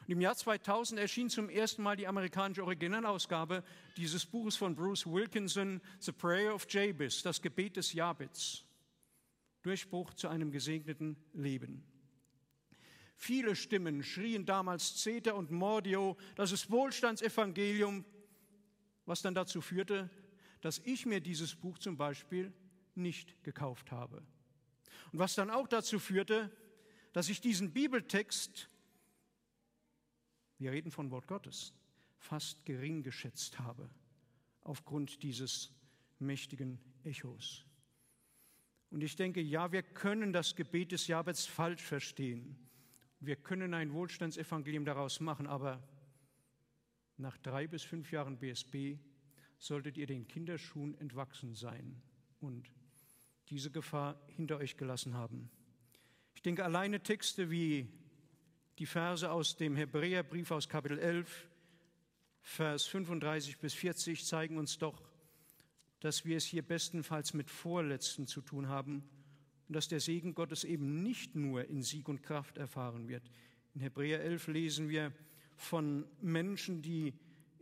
Und 0.01 0.11
im 0.11 0.21
Jahr 0.21 0.35
2000 0.35 0.99
erschien 0.99 1.27
zum 1.27 1.49
ersten 1.49 1.81
Mal 1.81 1.95
die 1.97 2.05
amerikanische 2.05 2.63
Originalausgabe 2.63 3.63
dieses 3.97 4.27
Buches 4.27 4.55
von 4.55 4.75
Bruce 4.75 5.07
Wilkinson, 5.07 5.81
The 5.99 6.11
Prayer 6.11 6.53
of 6.53 6.67
Jabez, 6.69 7.23
das 7.23 7.41
Gebet 7.41 7.77
des 7.77 7.93
Jabez. 7.93 8.63
Durchbruch 9.63 10.13
zu 10.13 10.27
einem 10.27 10.51
gesegneten 10.51 11.17
Leben. 11.33 11.83
Viele 13.15 13.55
Stimmen 13.55 14.03
schrien 14.03 14.45
damals 14.45 14.97
Zeter 14.97 15.35
und 15.35 15.49
Mordio, 15.49 16.15
das 16.35 16.51
ist 16.51 16.69
Wohlstandsevangelium, 16.69 18.05
was 19.07 19.23
dann 19.23 19.33
dazu 19.33 19.61
führte, 19.61 20.11
dass 20.61 20.77
ich 20.85 21.07
mir 21.07 21.21
dieses 21.21 21.55
Buch 21.55 21.79
zum 21.79 21.97
Beispiel 21.97 22.53
nicht 22.93 23.43
gekauft 23.43 23.91
habe. 23.91 24.21
Und 25.11 25.19
was 25.19 25.35
dann 25.35 25.49
auch 25.49 25.67
dazu 25.67 25.99
führte, 25.99 26.51
dass 27.13 27.29
ich 27.29 27.41
diesen 27.41 27.71
Bibeltext, 27.71 28.69
wir 30.57 30.71
reden 30.71 30.91
von 30.91 31.11
Wort 31.11 31.27
Gottes, 31.27 31.73
fast 32.17 32.65
gering 32.65 33.03
geschätzt 33.03 33.59
habe, 33.59 33.89
aufgrund 34.61 35.23
dieses 35.23 35.71
mächtigen 36.19 36.79
Echos. 37.03 37.65
Und 38.89 39.03
ich 39.03 39.15
denke, 39.15 39.41
ja, 39.41 39.71
wir 39.71 39.83
können 39.83 40.33
das 40.33 40.55
Gebet 40.55 40.91
des 40.91 41.07
Jabez 41.07 41.45
falsch 41.45 41.81
verstehen. 41.81 42.57
Wir 43.19 43.35
können 43.35 43.73
ein 43.73 43.93
Wohlstandsevangelium 43.93 44.85
daraus 44.85 45.19
machen, 45.19 45.47
aber 45.47 45.81
nach 47.17 47.37
drei 47.37 47.67
bis 47.67 47.83
fünf 47.83 48.11
Jahren 48.11 48.37
BSB 48.37 48.97
solltet 49.57 49.97
ihr 49.97 50.05
den 50.05 50.27
Kinderschuhen 50.27 50.95
entwachsen 50.95 51.55
sein 51.55 52.01
und 52.39 52.71
diese 53.49 53.71
Gefahr 53.71 54.19
hinter 54.27 54.57
euch 54.57 54.77
gelassen 54.77 55.13
haben. 55.13 55.49
Ich 56.35 56.41
denke, 56.41 56.63
alleine 56.63 57.01
Texte 57.01 57.49
wie 57.51 57.87
die 58.77 58.85
Verse 58.85 59.29
aus 59.29 59.55
dem 59.55 59.75
Hebräerbrief 59.75 60.51
aus 60.51 60.67
Kapitel 60.67 60.99
11, 60.99 61.47
Vers 62.41 62.85
35 62.85 63.57
bis 63.57 63.73
40 63.73 64.23
zeigen 64.25 64.57
uns 64.57 64.77
doch, 64.77 65.01
dass 65.99 66.25
wir 66.25 66.37
es 66.37 66.45
hier 66.45 66.61
bestenfalls 66.61 67.33
mit 67.33 67.49
Vorletzten 67.49 68.27
zu 68.27 68.41
tun 68.41 68.67
haben 68.69 69.03
und 69.67 69.75
dass 69.75 69.87
der 69.87 69.99
Segen 69.99 70.35
Gottes 70.35 70.63
eben 70.63 71.01
nicht 71.01 71.35
nur 71.35 71.67
in 71.67 71.81
Sieg 71.81 72.07
und 72.07 72.21
Kraft 72.21 72.57
erfahren 72.57 73.07
wird. 73.07 73.23
In 73.73 73.81
Hebräer 73.81 74.21
11 74.21 74.47
lesen 74.47 74.89
wir 74.89 75.11
von 75.55 76.05
Menschen, 76.21 76.81
die 76.81 77.13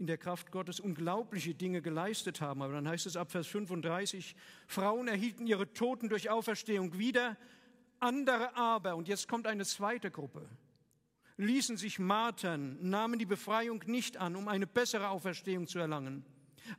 in 0.04 0.08
der 0.08 0.18
Kraft 0.18 0.52
Gottes 0.52 0.82
unglaubliche 0.82 1.56
Dinge 1.56 1.82
geleistet 1.82 2.42
haben. 2.42 2.62
Aber 2.62 2.74
dann 2.74 2.90
heißt 2.90 3.06
es 3.06 3.16
ab 3.16 3.32
Vers 3.32 3.48
35, 3.48 4.36
Frauen 4.68 5.08
erhielten 5.08 5.48
ihre 5.48 5.72
Toten 5.72 6.10
durch 6.10 6.30
Auferstehung 6.30 6.98
wieder, 6.98 7.38
andere 8.00 8.54
aber, 8.58 8.98
und 8.98 9.08
jetzt 9.08 9.30
kommt 9.30 9.48
eine 9.48 9.64
zweite 9.64 10.12
Gruppe, 10.12 10.50
ließen 11.38 11.78
sich 11.78 12.00
martern, 12.00 12.78
nahmen 12.82 13.18
die 13.18 13.26
Befreiung 13.26 13.82
nicht 13.86 14.18
an, 14.18 14.36
um 14.36 14.50
eine 14.50 14.68
bessere 14.68 15.08
Auferstehung 15.08 15.68
zu 15.68 15.80
erlangen. 15.80 16.26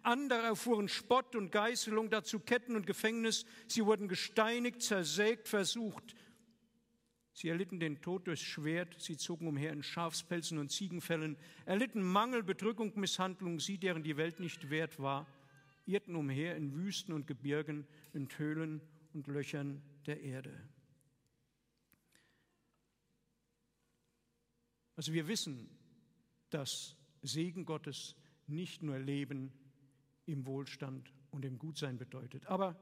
Andere 0.03 0.43
erfuhren 0.43 0.89
Spott 0.89 1.35
und 1.35 1.51
Geißelung, 1.51 2.11
dazu 2.11 2.41
Ketten 2.41 2.77
und 2.77 2.87
Gefängnis. 2.87 3.47
Sie 3.69 3.87
wurden 3.87 4.07
gesteinigt, 4.07 4.83
zersägt, 4.83 5.49
versucht. 5.49 6.15
Sie 7.35 7.49
erlitten 7.49 7.81
den 7.81 8.01
Tod 8.01 8.29
durchs 8.29 8.45
Schwert, 8.45 8.95
sie 9.01 9.17
zogen 9.17 9.49
umher 9.49 9.73
in 9.73 9.83
Schafspelzen 9.83 10.57
und 10.57 10.71
Ziegenfällen, 10.71 11.37
erlitten 11.67 12.01
Mangel, 12.01 12.45
Bedrückung, 12.45 12.93
Misshandlung, 12.95 13.59
sie, 13.59 13.77
deren 13.77 14.05
die 14.05 14.17
Welt 14.17 14.39
nicht 14.39 14.71
wert 14.71 15.01
war, 15.01 15.27
irrten 15.85 16.15
umher 16.15 16.57
in 16.57 16.73
Wüsten 16.75 17.13
und 17.13 17.27
Gebirgen, 17.27 17.89
in 18.13 18.29
Höhlen 18.39 18.81
und 19.13 19.27
Löchern 19.27 19.83
der 20.07 20.21
Erde. 20.21 20.69
Also 24.95 25.13
wir 25.13 25.27
wissen, 25.27 25.69
dass 26.51 26.97
Segen 27.23 27.65
Gottes 27.65 28.15
nicht 28.47 28.81
nur 28.81 28.99
Leben 29.01 29.53
im 30.27 30.47
Wohlstand 30.47 31.13
und 31.33 31.45
im 31.45 31.59
Gutsein 31.59 31.99
bedeutet. 31.99 32.47
Aber 32.47 32.77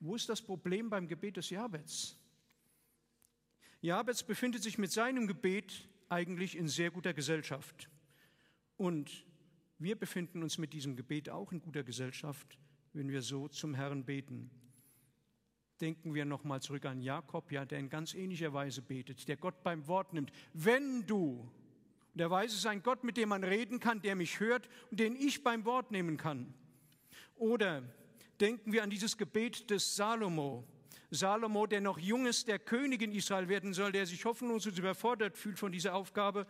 wo 0.00 0.14
ist 0.14 0.30
das 0.30 0.40
Problem 0.40 0.88
beim 0.88 1.06
Gebet 1.06 1.36
des 1.36 1.50
Jabez? 1.50 2.16
Jabez 3.82 4.22
befindet 4.22 4.62
sich 4.62 4.76
mit 4.76 4.92
seinem 4.92 5.26
Gebet 5.26 5.88
eigentlich 6.10 6.56
in 6.56 6.68
sehr 6.68 6.90
guter 6.90 7.14
Gesellschaft. 7.14 7.88
Und 8.76 9.24
wir 9.78 9.96
befinden 9.96 10.42
uns 10.42 10.58
mit 10.58 10.74
diesem 10.74 10.96
Gebet 10.96 11.30
auch 11.30 11.52
in 11.52 11.62
guter 11.62 11.82
Gesellschaft, 11.82 12.58
wenn 12.92 13.08
wir 13.08 13.22
so 13.22 13.48
zum 13.48 13.74
Herrn 13.74 14.04
beten. 14.04 14.50
Denken 15.80 16.12
wir 16.12 16.26
nochmal 16.26 16.60
zurück 16.60 16.84
an 16.84 17.00
Jakob, 17.00 17.50
ja, 17.50 17.64
der 17.64 17.78
in 17.78 17.88
ganz 17.88 18.12
ähnlicher 18.12 18.52
Weise 18.52 18.82
betet, 18.82 19.26
der 19.28 19.38
Gott 19.38 19.62
beim 19.62 19.86
Wort 19.86 20.12
nimmt. 20.12 20.30
Wenn 20.52 21.06
du, 21.06 21.50
und 22.12 22.20
er 22.20 22.30
weiß, 22.30 22.52
es 22.52 22.58
ist 22.58 22.66
ein 22.66 22.82
Gott, 22.82 23.02
mit 23.02 23.16
dem 23.16 23.30
man 23.30 23.44
reden 23.44 23.80
kann, 23.80 24.02
der 24.02 24.14
mich 24.14 24.40
hört 24.40 24.68
und 24.90 25.00
den 25.00 25.16
ich 25.16 25.42
beim 25.42 25.64
Wort 25.64 25.90
nehmen 25.90 26.18
kann. 26.18 26.52
Oder 27.36 27.82
denken 28.40 28.72
wir 28.72 28.82
an 28.82 28.90
dieses 28.90 29.16
Gebet 29.16 29.70
des 29.70 29.96
Salomo, 29.96 30.66
Salomo, 31.10 31.66
der 31.66 31.80
noch 31.80 31.98
jung 31.98 32.26
ist, 32.26 32.46
der 32.46 32.60
König 32.60 33.02
in 33.02 33.12
Israel 33.12 33.48
werden 33.48 33.74
soll, 33.74 33.90
der 33.90 34.06
sich 34.06 34.24
hoffnungslos 34.24 34.78
überfordert 34.78 35.36
fühlt 35.36 35.58
von 35.58 35.72
dieser 35.72 35.94
Aufgabe 35.94 36.46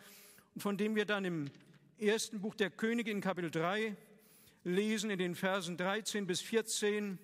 und 0.54 0.60
von 0.60 0.76
dem 0.76 0.94
wir 0.94 1.06
dann 1.06 1.24
im 1.24 1.50
ersten 1.98 2.40
Buch 2.40 2.54
der 2.54 2.70
Könige 2.70 3.10
in 3.10 3.22
Kapitel 3.22 3.50
3 3.50 3.96
lesen, 4.64 5.10
in 5.10 5.18
den 5.18 5.34
Versen 5.34 5.78
13 5.78 6.26
bis 6.26 6.42
14. 6.42 7.18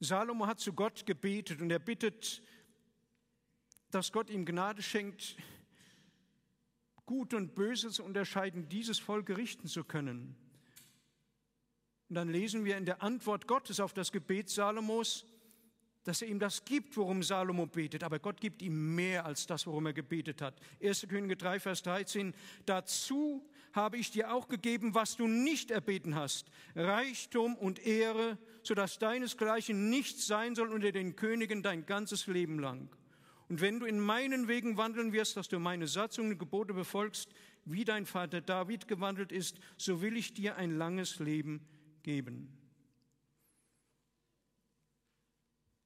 Salomo 0.00 0.46
hat 0.46 0.60
zu 0.60 0.72
Gott 0.72 1.04
gebetet 1.04 1.60
und 1.60 1.70
er 1.70 1.80
bittet, 1.80 2.42
dass 3.90 4.12
Gott 4.12 4.30
ihm 4.30 4.46
Gnade 4.46 4.82
schenkt, 4.82 5.36
Gut 7.04 7.32
und 7.32 7.54
Böse 7.54 7.88
zu 7.88 8.04
unterscheiden, 8.04 8.68
dieses 8.68 8.98
Volk 8.98 9.30
richten 9.30 9.66
zu 9.66 9.82
können. 9.82 10.36
Und 12.08 12.14
dann 12.14 12.28
lesen 12.28 12.64
wir 12.64 12.76
in 12.76 12.86
der 12.86 13.02
Antwort 13.02 13.46
Gottes 13.46 13.80
auf 13.80 13.92
das 13.92 14.12
Gebet 14.12 14.48
Salomos, 14.48 15.26
dass 16.04 16.22
er 16.22 16.28
ihm 16.28 16.38
das 16.38 16.64
gibt, 16.64 16.96
worum 16.96 17.22
Salomo 17.22 17.66
betet. 17.66 18.02
Aber 18.02 18.18
Gott 18.18 18.40
gibt 18.40 18.62
ihm 18.62 18.94
mehr 18.94 19.26
als 19.26 19.46
das, 19.46 19.66
worum 19.66 19.86
er 19.86 19.92
gebetet 19.92 20.40
hat. 20.40 20.54
1. 20.82 21.06
Könige 21.06 21.36
3, 21.36 21.60
Vers 21.60 21.82
13. 21.82 22.32
Dazu 22.64 23.46
habe 23.74 23.98
ich 23.98 24.10
dir 24.10 24.32
auch 24.32 24.48
gegeben, 24.48 24.94
was 24.94 25.16
du 25.16 25.26
nicht 25.26 25.70
erbeten 25.70 26.14
hast. 26.14 26.46
Reichtum 26.74 27.56
und 27.56 27.84
Ehre, 27.86 28.38
sodass 28.62 28.98
deinesgleichen 28.98 29.90
nichts 29.90 30.26
sein 30.26 30.54
soll 30.54 30.72
unter 30.72 30.92
den 30.92 31.14
Königen 31.14 31.62
dein 31.62 31.84
ganzes 31.84 32.26
Leben 32.26 32.58
lang. 32.58 32.88
Und 33.50 33.60
wenn 33.60 33.78
du 33.78 33.84
in 33.84 34.00
meinen 34.00 34.48
Wegen 34.48 34.78
wandeln 34.78 35.12
wirst, 35.12 35.36
dass 35.36 35.48
du 35.48 35.58
meine 35.58 35.86
Satzungen 35.86 36.32
und 36.32 36.38
Gebote 36.38 36.72
befolgst, 36.72 37.28
wie 37.66 37.84
dein 37.84 38.06
Vater 38.06 38.40
David 38.40 38.88
gewandelt 38.88 39.30
ist, 39.30 39.58
so 39.76 40.00
will 40.00 40.16
ich 40.16 40.32
dir 40.32 40.56
ein 40.56 40.78
langes 40.78 41.18
Leben 41.18 41.58
geben 41.58 41.77
geben. 42.08 42.48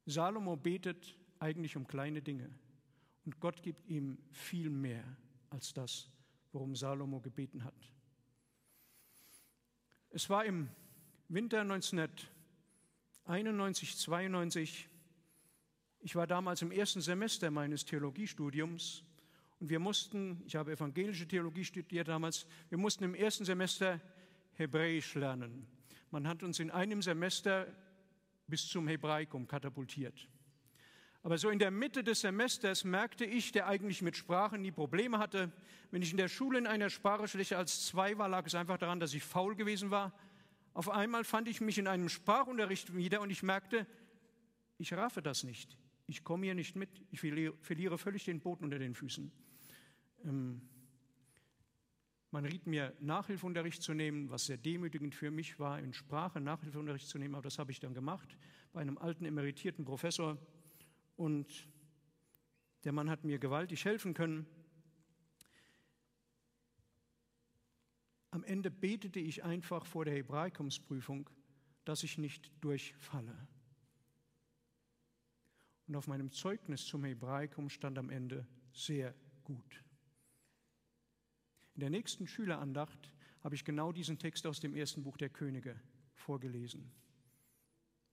Salomo 0.07 0.55
betet 0.55 1.19
eigentlich 1.41 1.77
um 1.77 1.89
kleine 1.89 2.23
Dinge 2.23 2.49
und 3.25 3.41
Gott 3.41 3.61
gibt 3.61 3.89
ihm 3.89 4.19
viel 4.31 4.71
mehr 4.71 5.03
als 5.51 5.75
das, 5.75 6.09
worum 6.53 6.77
Salomo 6.77 7.19
gebeten 7.19 7.65
hat. 7.65 7.75
Es 10.11 10.31
war 10.31 10.45
im 10.45 10.69
Winter 11.27 11.63
1991, 11.63 13.97
92. 13.97 14.89
Ich 16.03 16.15
war 16.15 16.29
damals 16.29 16.63
im 16.63 16.71
ersten 16.71 17.01
Semester 17.01 17.51
meines 17.51 17.85
Theologiestudiums 17.85 19.03
und 19.59 19.71
wir 19.71 19.81
mussten, 19.81 20.41
ich 20.47 20.55
habe 20.55 20.71
evangelische 20.71 21.27
Theologie 21.27 21.65
studiert 21.65 22.07
damals, 22.07 22.47
wir 22.69 22.79
mussten 22.79 23.03
im 23.03 23.17
ersten 23.17 23.45
Semester 23.45 24.01
Hebräisch 24.53 25.17
lernen. 25.17 25.82
Man 26.13 26.29
hat 26.29 26.43
uns 26.43 26.61
in 26.61 26.71
einem 26.71 27.01
Semester 27.01 27.67
bis 28.47 28.69
zum 28.69 28.87
Hebraikum 28.87 29.49
katapultiert. 29.49 30.29
Aber 31.23 31.39
so 31.39 31.49
in 31.49 31.59
der 31.59 31.71
Mitte 31.71 32.05
des 32.05 32.21
Semesters 32.21 32.85
merkte 32.85 33.25
ich, 33.25 33.51
der 33.53 33.67
eigentlich 33.67 34.03
mit 34.03 34.15
Sprachen 34.17 34.61
nie 34.61 34.73
Probleme 34.73 35.19
hatte, 35.19 35.51
wenn 35.91 36.03
ich 36.03 36.11
in 36.11 36.19
der 36.19 36.29
Schule 36.29 36.59
in 36.59 36.67
einer 36.67 36.91
Sprache 36.91 37.27
schlechter 37.29 37.57
als 37.57 37.87
zwei 37.87 38.19
war, 38.19 38.29
lag 38.29 38.45
es 38.45 38.55
einfach 38.55 38.77
daran, 38.77 39.01
dass 39.01 39.15
ich 39.15 39.23
faul 39.23 39.57
gewesen 39.57 39.91
war. 39.91 40.13
Auf 40.75 40.91
einmal 40.91 41.25
fand 41.25 41.49
ich 41.49 41.63
mich 41.63 41.79
in 41.79 41.87
einem 41.87 42.11
Sprachunterricht 42.11 42.95
wieder 42.95 43.23
und 43.23 43.31
ich 43.31 43.43
merkte, 43.43 43.87
ich 44.77 44.93
raffe 44.93 45.23
das 45.23 45.45
nicht. 45.45 45.79
Ich 46.09 46.25
komme 46.25 46.45
hier 46.45 46.55
nicht 46.55 46.77
mit. 46.77 46.91
Ich 47.11 47.21
verliere 47.21 47.97
völlig 47.97 48.27
den 48.27 48.41
Boden 48.41 48.65
unter 48.65 48.79
den 48.79 48.95
Füßen. 48.95 49.33
Ähm, 50.25 50.61
man 52.33 52.47
riet 52.47 52.67
mir, 52.67 52.97
Nachhilfeunterricht 53.01 53.83
zu 53.83 53.93
nehmen, 53.93 54.31
was 54.31 54.47
sehr 54.47 54.57
demütigend 54.57 55.15
für 55.15 55.31
mich 55.31 55.59
war, 55.59 55.79
in 55.79 55.93
Sprache 55.93 56.41
Nachhilfeunterricht 56.41 57.07
zu 57.07 57.19
nehmen. 57.19 57.35
Aber 57.35 57.43
das 57.43 57.59
habe 57.59 57.71
ich 57.71 57.79
dann 57.79 57.93
gemacht 57.93 58.37
bei 58.73 58.81
einem 58.81 58.97
alten 58.97 59.27
emeritierten 59.27 59.85
Professor. 59.85 60.39
Und 61.17 61.69
der 62.85 62.93
Mann 62.93 63.11
hat 63.11 63.25
mir 63.25 63.39
gewaltig 63.39 63.85
helfen 63.85 64.15
können. 64.15 64.47
Am 68.31 68.45
Ende 68.45 68.71
betete 68.71 69.21
ich 69.21 69.45
einfach 69.45 69.85
vor 69.85 70.07
der 70.07 70.15
Hebraikumsprüfung, 70.15 71.29
dass 71.85 72.03
ich 72.03 72.17
nicht 72.17 72.51
durchfalle. 72.63 73.47
Und 75.87 75.97
auf 75.97 76.07
meinem 76.07 76.31
Zeugnis 76.31 76.87
zum 76.87 77.05
Hebraikum 77.05 77.69
stand 77.69 77.99
am 77.99 78.09
Ende 78.09 78.47
sehr 78.73 79.15
gut. 79.45 79.85
In 81.83 81.91
der 81.91 81.99
nächsten 81.99 82.29
Schülerandacht 82.29 83.11
habe 83.43 83.57
ich 83.57 83.65
genau 83.65 83.91
diesen 83.91 84.17
Text 84.17 84.47
aus 84.47 84.61
dem 84.61 84.77
ersten 84.77 85.03
Buch 85.03 85.17
der 85.17 85.31
Könige 85.31 85.75
vorgelesen, 86.15 86.93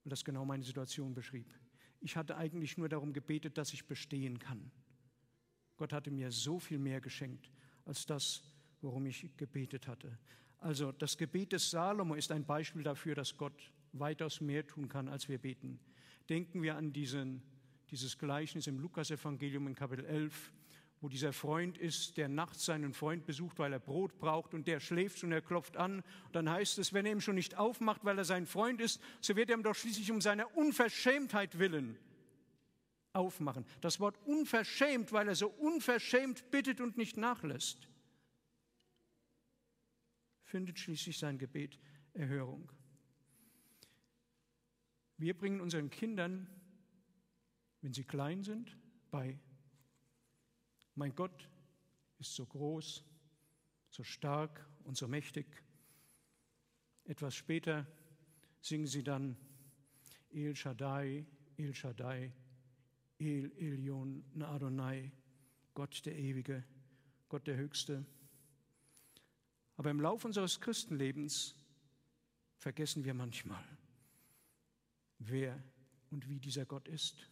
weil 0.03 0.10
das 0.10 0.25
genau 0.25 0.43
meine 0.43 0.63
Situation 0.63 1.13
beschrieb. 1.13 1.53
Ich 1.99 2.17
hatte 2.17 2.36
eigentlich 2.36 2.79
nur 2.79 2.89
darum 2.89 3.13
gebetet, 3.13 3.60
dass 3.60 3.71
ich 3.71 3.86
bestehen 3.86 4.39
kann. 4.39 4.71
Gott 5.77 5.93
hatte 5.93 6.10
mir 6.10 6.32
so 6.32 6.58
viel 6.58 6.79
mehr 6.79 6.99
geschenkt 6.99 7.51
als 7.86 8.08
das, 8.08 8.41
worum 8.82 9.05
ich 9.05 9.38
gebetet 9.38 9.88
hatte. 9.88 10.17
Also 10.58 10.91
das 10.91 11.15
Gebet 11.15 11.51
des 11.51 11.69
Salomo 11.69 12.15
ist 12.15 12.32
ein 12.32 12.47
Beispiel 12.47 12.82
dafür, 12.82 13.13
dass 13.13 13.38
Gott 13.38 13.71
weitaus 13.91 14.41
mehr 14.41 14.65
tun 14.65 14.89
kann, 14.89 15.08
als 15.08 15.29
wir 15.29 15.38
beten. 15.38 15.79
Denken 16.27 16.63
wir 16.63 16.75
an 16.75 16.91
diesen, 16.91 17.43
dieses 17.91 18.17
Gleichnis 18.17 18.65
im 18.65 18.79
Lukasevangelium 18.79 19.67
in 19.67 19.75
Kapitel 19.75 20.05
11, 20.05 20.53
wo 21.01 21.07
dieser 21.07 21.31
Freund 21.31 21.77
ist, 21.77 22.17
der 22.17 22.27
nachts 22.27 22.65
seinen 22.65 22.93
Freund 22.93 23.25
besucht, 23.25 23.57
weil 23.57 23.71
er 23.71 23.79
Brot 23.79 24.17
braucht 24.19 24.53
und 24.53 24.67
der 24.67 24.79
schläft 24.79 25.23
und 25.23 25.31
er 25.31 25.41
klopft 25.41 25.77
an. 25.77 26.03
Dann 26.33 26.49
heißt 26.49 26.77
es, 26.77 26.93
wenn 26.93 27.05
er 27.05 27.13
ihm 27.13 27.21
schon 27.21 27.35
nicht 27.35 27.57
aufmacht, 27.57 28.03
weil 28.03 28.17
er 28.17 28.25
sein 28.25 28.45
Freund 28.45 28.81
ist, 28.81 29.01
so 29.21 29.35
wird 29.35 29.49
er 29.49 29.57
ihm 29.57 29.63
doch 29.63 29.75
schließlich 29.75 30.12
um 30.12 30.19
seine 30.19 30.47
Unverschämtheit 30.49 31.57
willen 31.57 31.97
aufmachen. 33.13 33.65
Das 33.81 33.99
Wort 33.99 34.17
unverschämt, 34.25 35.13
weil 35.13 35.29
er 35.29 35.35
so 35.35 35.47
unverschämt 35.47 36.51
bittet 36.51 36.81
und 36.81 36.97
nicht 36.97 37.15
nachlässt, 37.15 37.88
findet 40.43 40.79
schließlich 40.79 41.17
sein 41.17 41.38
Gebet 41.38 41.79
Erhörung. 42.13 42.71
Wir 45.17 45.38
bringen 45.38 45.62
unseren 45.62 45.89
Kindern, 45.89 46.47
wenn 47.81 47.93
sie 47.93 48.03
klein 48.03 48.43
sind, 48.43 48.75
bei 49.12 49.39
mein 50.99 51.15
Gott 51.15 51.49
ist 52.17 52.35
so 52.35 52.45
groß, 52.45 53.05
so 53.89 54.03
stark 54.03 54.69
und 54.83 54.97
so 54.97 55.07
mächtig. 55.07 55.45
Etwas 57.05 57.35
später 57.35 57.88
singen 58.59 58.85
sie 58.85 59.01
dann 59.01 59.38
El 60.29 60.57
Shaddai, 60.57 61.25
El 61.55 61.73
Shaddai, 61.73 62.33
El 63.17 63.49
Elyon 63.57 64.25
Adonai, 64.41 65.09
Gott 65.73 66.05
der 66.05 66.17
Ewige, 66.17 66.65
Gott 67.29 67.47
der 67.47 67.55
Höchste. 67.55 68.05
Aber 69.77 69.91
im 69.91 70.01
Lauf 70.01 70.25
unseres 70.25 70.59
Christenlebens 70.59 71.55
vergessen 72.57 73.05
wir 73.05 73.13
manchmal, 73.13 73.63
wer 75.19 75.63
und 76.09 76.27
wie 76.27 76.41
dieser 76.41 76.65
Gott 76.65 76.89
ist. 76.89 77.25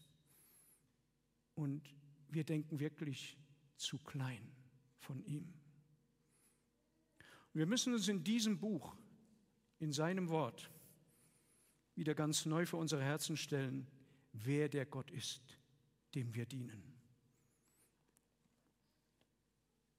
Und 1.54 1.94
wir 2.30 2.46
denken 2.46 2.80
wirklich, 2.80 3.38
zu 3.78 3.98
klein 4.00 4.52
von 5.00 5.24
ihm. 5.24 5.54
wir 7.54 7.66
müssen 7.66 7.94
uns 7.94 8.08
in 8.08 8.24
diesem 8.24 8.60
Buch, 8.60 8.96
in 9.80 9.92
seinem 9.92 10.30
Wort, 10.30 10.70
wieder 11.96 12.14
ganz 12.14 12.46
neu 12.46 12.66
vor 12.66 12.80
unsere 12.80 13.04
Herzen 13.04 13.38
stellen, 13.38 13.88
wer 14.32 14.70
der 14.70 14.86
Gott 14.86 15.10
ist, 15.10 15.58
dem 16.14 16.36
wir 16.36 16.46
dienen. 16.46 16.98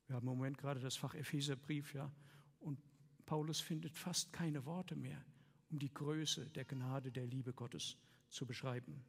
Wir 0.06 0.16
haben 0.16 0.28
im 0.28 0.34
Moment 0.34 0.58
gerade 0.58 0.80
das 0.80 0.96
Fach 0.96 1.14
Epheserbrief, 1.14 1.94
ja, 1.94 2.10
und 2.60 2.80
Paulus 3.26 3.60
findet 3.60 3.96
fast 3.96 4.32
keine 4.32 4.64
Worte 4.64 4.96
mehr, 4.96 5.22
um 5.70 5.78
die 5.78 5.92
Größe 5.92 6.48
der 6.50 6.64
Gnade, 6.64 7.12
der 7.12 7.26
Liebe 7.26 7.52
Gottes 7.52 7.96
zu 8.30 8.46
beschreiben. 8.46 9.04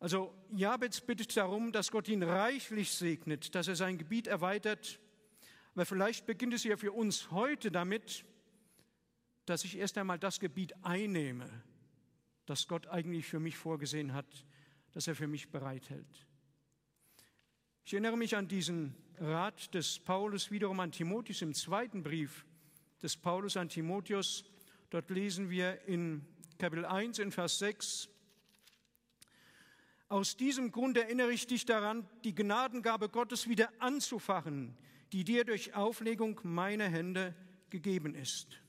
Also 0.00 0.34
Jabez 0.50 1.02
bittet 1.02 1.36
darum, 1.36 1.72
dass 1.72 1.90
Gott 1.90 2.08
ihn 2.08 2.22
reichlich 2.22 2.90
segnet, 2.90 3.54
dass 3.54 3.68
er 3.68 3.76
sein 3.76 3.98
Gebiet 3.98 4.26
erweitert. 4.26 4.98
Aber 5.74 5.84
vielleicht 5.84 6.26
beginnt 6.26 6.54
es 6.54 6.64
ja 6.64 6.78
für 6.78 6.92
uns 6.92 7.30
heute 7.30 7.70
damit, 7.70 8.24
dass 9.44 9.64
ich 9.64 9.76
erst 9.76 9.98
einmal 9.98 10.18
das 10.18 10.40
Gebiet 10.40 10.74
einnehme, 10.82 11.48
das 12.46 12.66
Gott 12.66 12.86
eigentlich 12.86 13.26
für 13.26 13.40
mich 13.40 13.58
vorgesehen 13.58 14.14
hat, 14.14 14.46
das 14.92 15.06
er 15.06 15.14
für 15.14 15.26
mich 15.26 15.50
bereithält. 15.50 16.26
Ich 17.84 17.92
erinnere 17.92 18.16
mich 18.16 18.36
an 18.36 18.48
diesen 18.48 18.94
Rat 19.18 19.74
des 19.74 19.98
Paulus 19.98 20.50
wiederum 20.50 20.80
an 20.80 20.92
Timotheus 20.92 21.42
im 21.42 21.52
zweiten 21.52 22.02
Brief 22.02 22.46
des 23.02 23.16
Paulus 23.16 23.56
an 23.58 23.68
Timotheus. 23.68 24.44
Dort 24.88 25.10
lesen 25.10 25.50
wir 25.50 25.82
in 25.86 26.24
Kapitel 26.58 26.86
1 26.86 27.18
in 27.18 27.32
Vers 27.32 27.58
6, 27.58 28.08
aus 30.10 30.36
diesem 30.36 30.72
Grund 30.72 30.96
erinnere 30.96 31.32
ich 31.32 31.46
dich 31.46 31.64
daran, 31.64 32.06
die 32.24 32.34
Gnadengabe 32.34 33.08
Gottes 33.08 33.48
wieder 33.48 33.70
anzufachen, 33.78 34.76
die 35.12 35.22
dir 35.22 35.44
durch 35.44 35.74
Auflegung 35.74 36.40
meiner 36.42 36.88
Hände 36.88 37.32
gegeben 37.70 38.16
ist. 38.16 38.60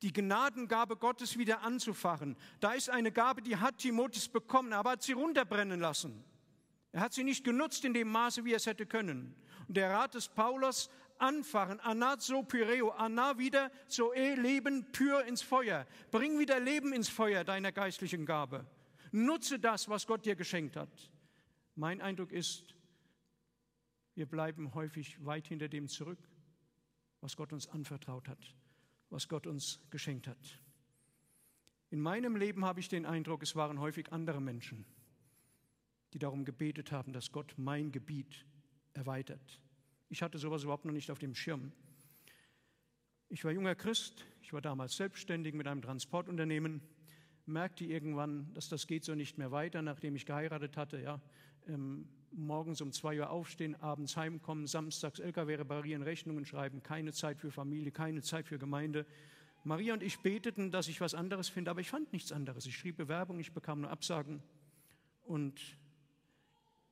Die 0.00 0.14
Gnadengabe 0.14 0.96
Gottes 0.96 1.36
wieder 1.36 1.60
anzufachen. 1.60 2.36
Da 2.60 2.72
ist 2.72 2.88
eine 2.88 3.12
Gabe, 3.12 3.42
die 3.42 3.56
hat 3.56 3.78
Timotheus 3.78 4.28
bekommen, 4.28 4.72
aber 4.72 4.92
hat 4.92 5.02
sie 5.02 5.12
runterbrennen 5.12 5.80
lassen. 5.80 6.24
Er 6.92 7.02
hat 7.02 7.12
sie 7.12 7.24
nicht 7.24 7.44
genutzt 7.44 7.84
in 7.84 7.92
dem 7.92 8.08
Maße, 8.08 8.44
wie 8.46 8.52
er 8.52 8.56
es 8.56 8.66
hätte 8.66 8.86
können. 8.86 9.36
Und 9.68 9.76
der 9.76 9.90
Rat 9.90 10.14
des 10.14 10.28
Paulus, 10.28 10.88
anfachen, 11.18 11.78
anazo 11.80 12.42
pyreo, 12.42 12.90
ana 12.90 13.36
wieder 13.36 13.70
zoe, 13.86 14.34
Leben, 14.34 14.90
pür 14.92 15.24
ins 15.24 15.42
Feuer. 15.42 15.86
Bring 16.10 16.38
wieder 16.38 16.58
Leben 16.58 16.94
ins 16.94 17.10
Feuer 17.10 17.44
deiner 17.44 17.72
geistlichen 17.72 18.24
Gabe. 18.24 18.64
Nutze 19.16 19.58
das, 19.58 19.88
was 19.88 20.06
Gott 20.06 20.26
dir 20.26 20.36
geschenkt 20.36 20.76
hat. 20.76 21.10
Mein 21.74 22.02
Eindruck 22.02 22.32
ist, 22.32 22.74
wir 24.14 24.26
bleiben 24.26 24.74
häufig 24.74 25.24
weit 25.24 25.46
hinter 25.46 25.68
dem 25.68 25.88
zurück, 25.88 26.18
was 27.22 27.34
Gott 27.34 27.52
uns 27.54 27.66
anvertraut 27.66 28.28
hat, 28.28 28.54
was 29.08 29.26
Gott 29.26 29.46
uns 29.46 29.80
geschenkt 29.88 30.28
hat. 30.28 30.60
In 31.88 31.98
meinem 32.00 32.36
Leben 32.36 32.66
habe 32.66 32.80
ich 32.80 32.90
den 32.90 33.06
Eindruck, 33.06 33.42
es 33.42 33.56
waren 33.56 33.80
häufig 33.80 34.12
andere 34.12 34.42
Menschen, 34.42 34.84
die 36.12 36.18
darum 36.18 36.44
gebetet 36.44 36.92
haben, 36.92 37.14
dass 37.14 37.32
Gott 37.32 37.54
mein 37.56 37.92
Gebiet 37.92 38.44
erweitert. 38.92 39.62
Ich 40.10 40.22
hatte 40.22 40.36
sowas 40.36 40.64
überhaupt 40.64 40.84
noch 40.84 40.92
nicht 40.92 41.10
auf 41.10 41.18
dem 41.18 41.34
Schirm. 41.34 41.72
Ich 43.30 43.42
war 43.44 43.50
junger 43.50 43.74
Christ, 43.74 44.26
ich 44.42 44.52
war 44.52 44.60
damals 44.60 44.96
selbstständig 44.96 45.54
mit 45.54 45.66
einem 45.66 45.80
Transportunternehmen 45.80 46.82
merkte 47.46 47.84
irgendwann, 47.84 48.52
dass 48.54 48.68
das 48.68 48.86
geht 48.86 49.04
so 49.04 49.14
nicht 49.14 49.38
mehr 49.38 49.50
weiter, 49.52 49.82
nachdem 49.82 50.16
ich 50.16 50.26
geheiratet 50.26 50.76
hatte. 50.76 51.00
Ja, 51.00 51.20
ähm, 51.68 52.08
morgens 52.32 52.80
um 52.80 52.92
zwei 52.92 53.18
Uhr 53.18 53.30
aufstehen, 53.30 53.74
abends 53.76 54.16
heimkommen, 54.16 54.66
samstags 54.66 55.18
LKW 55.18 55.56
reparieren, 55.56 56.02
Rechnungen 56.02 56.44
schreiben, 56.44 56.82
keine 56.82 57.12
Zeit 57.12 57.40
für 57.40 57.50
Familie, 57.50 57.92
keine 57.92 58.22
Zeit 58.22 58.46
für 58.46 58.58
Gemeinde. 58.58 59.06
Maria 59.64 59.94
und 59.94 60.02
ich 60.02 60.20
beteten, 60.20 60.70
dass 60.70 60.88
ich 60.88 61.00
was 61.00 61.14
anderes 61.14 61.48
finde, 61.48 61.70
aber 61.70 61.80
ich 61.80 61.90
fand 61.90 62.12
nichts 62.12 62.30
anderes. 62.30 62.66
Ich 62.66 62.76
schrieb 62.76 62.96
Bewerbung, 62.96 63.40
ich 63.40 63.52
bekam 63.52 63.80
nur 63.80 63.90
Absagen. 63.90 64.42
Und 65.24 65.60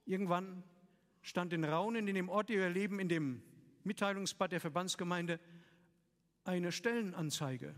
irgendwann 0.06 0.64
stand 1.22 1.52
in 1.52 1.64
Raunen, 1.64 2.08
in 2.08 2.14
dem 2.14 2.28
Ort, 2.28 2.48
den 2.48 2.58
wir 2.58 2.70
leben, 2.70 2.98
in 2.98 3.08
dem 3.08 3.42
Mitteilungsblatt 3.84 4.52
der 4.52 4.60
Verbandsgemeinde, 4.60 5.38
eine 6.44 6.72
Stellenanzeige 6.72 7.74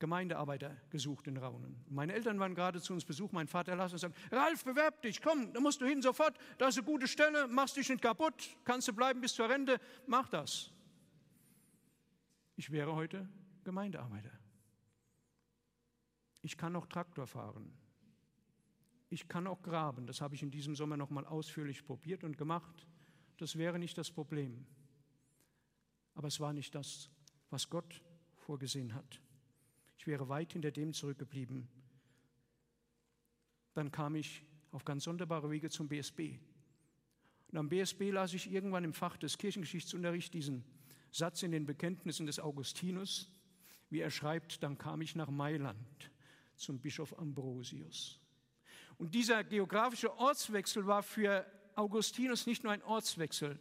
Gemeindearbeiter 0.00 0.76
gesucht 0.88 1.28
in 1.28 1.36
Raunen. 1.36 1.76
Meine 1.88 2.14
Eltern 2.14 2.40
waren 2.40 2.54
gerade 2.54 2.80
zu 2.80 2.94
uns 2.94 3.04
Besuch, 3.04 3.30
mein 3.32 3.46
Vater 3.46 3.76
las 3.76 3.92
und 3.92 3.98
sagt, 3.98 4.16
Ralf, 4.32 4.64
bewerb 4.64 5.02
dich, 5.02 5.22
komm, 5.22 5.52
da 5.52 5.60
musst 5.60 5.80
du 5.80 5.86
hin 5.86 6.02
sofort, 6.02 6.36
da 6.58 6.68
ist 6.68 6.78
eine 6.78 6.86
gute 6.86 7.06
Stelle, 7.06 7.46
machst 7.46 7.76
dich 7.76 7.88
nicht 7.88 8.02
kaputt, 8.02 8.56
kannst 8.64 8.88
du 8.88 8.92
bleiben 8.94 9.20
bis 9.20 9.34
zur 9.34 9.48
Rente, 9.48 9.78
mach 10.06 10.28
das. 10.28 10.72
Ich 12.56 12.70
wäre 12.70 12.94
heute 12.94 13.28
Gemeindearbeiter. 13.62 14.32
Ich 16.42 16.56
kann 16.56 16.74
auch 16.74 16.86
Traktor 16.86 17.26
fahren. 17.26 17.70
Ich 19.10 19.28
kann 19.28 19.46
auch 19.46 19.60
graben, 19.60 20.06
das 20.06 20.20
habe 20.22 20.34
ich 20.34 20.42
in 20.42 20.50
diesem 20.50 20.74
Sommer 20.74 20.96
noch 20.96 21.10
mal 21.10 21.26
ausführlich 21.26 21.84
probiert 21.84 22.24
und 22.24 22.38
gemacht. 22.38 22.86
Das 23.36 23.56
wäre 23.56 23.78
nicht 23.78 23.98
das 23.98 24.10
Problem. 24.10 24.66
Aber 26.14 26.28
es 26.28 26.40
war 26.40 26.54
nicht 26.54 26.74
das, 26.74 27.10
was 27.50 27.68
Gott 27.68 28.02
vorgesehen 28.36 28.94
hat. 28.94 29.20
Ich 30.00 30.06
wäre 30.06 30.30
weit 30.30 30.54
hinter 30.54 30.70
dem 30.70 30.94
zurückgeblieben. 30.94 31.68
Dann 33.74 33.92
kam 33.92 34.14
ich 34.14 34.42
auf 34.70 34.86
ganz 34.86 35.04
sonderbare 35.04 35.50
Wege 35.50 35.68
zum 35.68 35.88
BSB. 35.88 36.38
Und 37.52 37.58
am 37.58 37.68
BSB 37.68 38.10
las 38.10 38.32
ich 38.32 38.50
irgendwann 38.50 38.84
im 38.84 38.94
Fach 38.94 39.18
des 39.18 39.36
Kirchengeschichtsunterrichts 39.36 40.30
diesen 40.30 40.64
Satz 41.10 41.42
in 41.42 41.52
den 41.52 41.66
Bekenntnissen 41.66 42.24
des 42.24 42.40
Augustinus, 42.40 43.30
wie 43.90 44.00
er 44.00 44.10
schreibt, 44.10 44.62
dann 44.62 44.78
kam 44.78 45.02
ich 45.02 45.16
nach 45.16 45.28
Mailand 45.28 46.10
zum 46.56 46.80
Bischof 46.80 47.18
Ambrosius. 47.18 48.18
Und 48.96 49.14
dieser 49.14 49.44
geografische 49.44 50.16
Ortswechsel 50.16 50.86
war 50.86 51.02
für 51.02 51.44
Augustinus 51.74 52.46
nicht 52.46 52.64
nur 52.64 52.72
ein 52.72 52.82
Ortswechsel. 52.84 53.60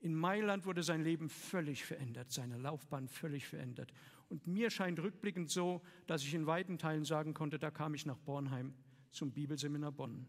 In 0.00 0.14
Mailand 0.14 0.64
wurde 0.64 0.82
sein 0.82 1.04
Leben 1.04 1.28
völlig 1.28 1.84
verändert, 1.84 2.32
seine 2.32 2.56
Laufbahn 2.56 3.06
völlig 3.06 3.46
verändert. 3.46 3.92
Und 4.32 4.46
mir 4.46 4.70
scheint 4.70 4.98
rückblickend 4.98 5.50
so, 5.50 5.82
dass 6.06 6.22
ich 6.22 6.32
in 6.32 6.46
weiten 6.46 6.78
Teilen 6.78 7.04
sagen 7.04 7.34
konnte, 7.34 7.58
da 7.58 7.70
kam 7.70 7.92
ich 7.92 8.06
nach 8.06 8.16
Bornheim 8.16 8.72
zum 9.10 9.30
Bibelseminar 9.30 9.92
Bonn. 9.92 10.26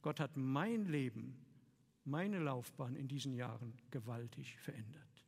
Gott 0.00 0.20
hat 0.20 0.36
mein 0.36 0.84
Leben, 0.84 1.44
meine 2.04 2.38
Laufbahn 2.38 2.94
in 2.94 3.08
diesen 3.08 3.34
Jahren 3.34 3.76
gewaltig 3.90 4.56
verändert. 4.60 5.26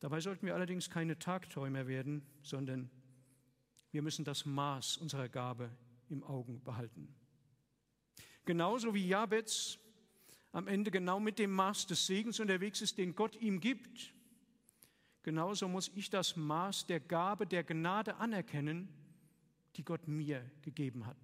Dabei 0.00 0.18
sollten 0.18 0.44
wir 0.44 0.56
allerdings 0.56 0.90
keine 0.90 1.20
Tagträumer 1.20 1.86
werden, 1.86 2.26
sondern 2.42 2.90
wir 3.92 4.02
müssen 4.02 4.24
das 4.24 4.44
Maß 4.44 4.96
unserer 4.96 5.28
Gabe 5.28 5.70
im 6.08 6.24
Augen 6.24 6.64
behalten. 6.64 7.14
Genauso 8.44 8.92
wie 8.92 9.06
Jabez 9.06 9.78
am 10.50 10.66
Ende 10.66 10.90
genau 10.90 11.20
mit 11.20 11.38
dem 11.38 11.52
Maß 11.52 11.86
des 11.86 12.06
Segens 12.08 12.40
unterwegs 12.40 12.80
ist, 12.80 12.98
den 12.98 13.14
Gott 13.14 13.36
ihm 13.36 13.60
gibt, 13.60 14.12
genauso 15.24 15.66
muss 15.66 15.90
ich 15.96 16.08
das 16.08 16.36
Maß 16.36 16.86
der 16.86 17.00
Gabe, 17.00 17.46
der 17.46 17.64
Gnade 17.64 18.14
anerkennen, 18.16 18.88
die 19.74 19.84
Gott 19.84 20.06
mir 20.06 20.48
gegeben 20.62 21.06
hat. 21.06 21.16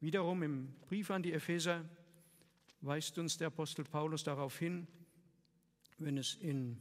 Wiederum 0.00 0.42
im 0.42 0.74
Brief 0.80 1.10
an 1.10 1.22
die 1.22 1.32
Epheser 1.32 1.84
weist 2.82 3.16
uns 3.18 3.38
der 3.38 3.46
Apostel 3.46 3.84
Paulus 3.84 4.24
darauf 4.24 4.58
hin, 4.58 4.86
wenn 5.98 6.18
es 6.18 6.34
in 6.34 6.78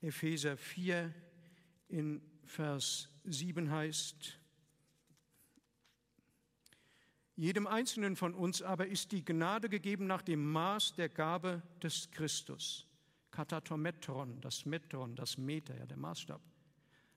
Epheser 0.00 0.56
4 0.56 1.12
in 1.88 2.22
Vers 2.44 3.08
7 3.24 3.70
heißt, 3.70 4.38
jedem 7.36 7.66
Einzelnen 7.66 8.14
von 8.14 8.32
uns 8.32 8.62
aber 8.62 8.86
ist 8.86 9.10
die 9.10 9.24
Gnade 9.24 9.68
gegeben 9.68 10.06
nach 10.06 10.22
dem 10.22 10.52
Maß 10.52 10.94
der 10.94 11.08
Gabe 11.08 11.62
des 11.82 12.10
Christus. 12.12 12.86
Katatometron, 13.34 14.40
das 14.40 14.64
Metron, 14.64 15.16
das 15.16 15.36
Meter, 15.36 15.76
ja, 15.76 15.86
der 15.86 15.96
Maßstab. 15.96 16.40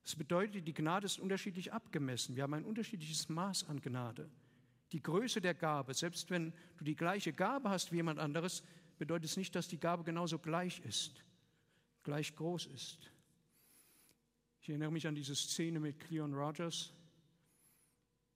Das 0.04 0.16
bedeutet, 0.16 0.68
die 0.68 0.74
Gnade 0.74 1.06
ist 1.06 1.20
unterschiedlich 1.20 1.72
abgemessen. 1.72 2.36
Wir 2.36 2.42
haben 2.42 2.56
ein 2.56 2.66
unterschiedliches 2.66 3.30
Maß 3.30 3.70
an 3.70 3.80
Gnade. 3.82 4.28
Die 4.94 5.04
Größe 5.04 5.42
der 5.42 5.54
Gabe, 5.54 5.94
selbst 5.94 6.32
wenn 6.32 6.54
du 6.78 6.86
die 6.86 6.96
gleiche 6.96 7.34
Gabe 7.34 7.70
hast 7.70 7.92
wie 7.92 7.98
jemand 7.98 8.18
anderes, 8.18 8.64
bedeutet 8.98 9.26
es 9.30 9.38
nicht, 9.38 9.54
dass 9.54 9.68
die 9.68 9.80
Gabe 9.80 10.04
genauso 10.04 10.40
gleich 10.40 10.80
ist, 10.80 11.24
gleich 12.02 12.36
groß 12.36 12.66
ist. 12.66 13.12
Ich 14.62 14.70
erinnere 14.70 14.92
mich 14.92 15.06
an 15.06 15.14
diese 15.14 15.36
Szene 15.36 15.80
mit 15.80 16.00
Cleon 16.00 16.34
Rogers, 16.34 16.94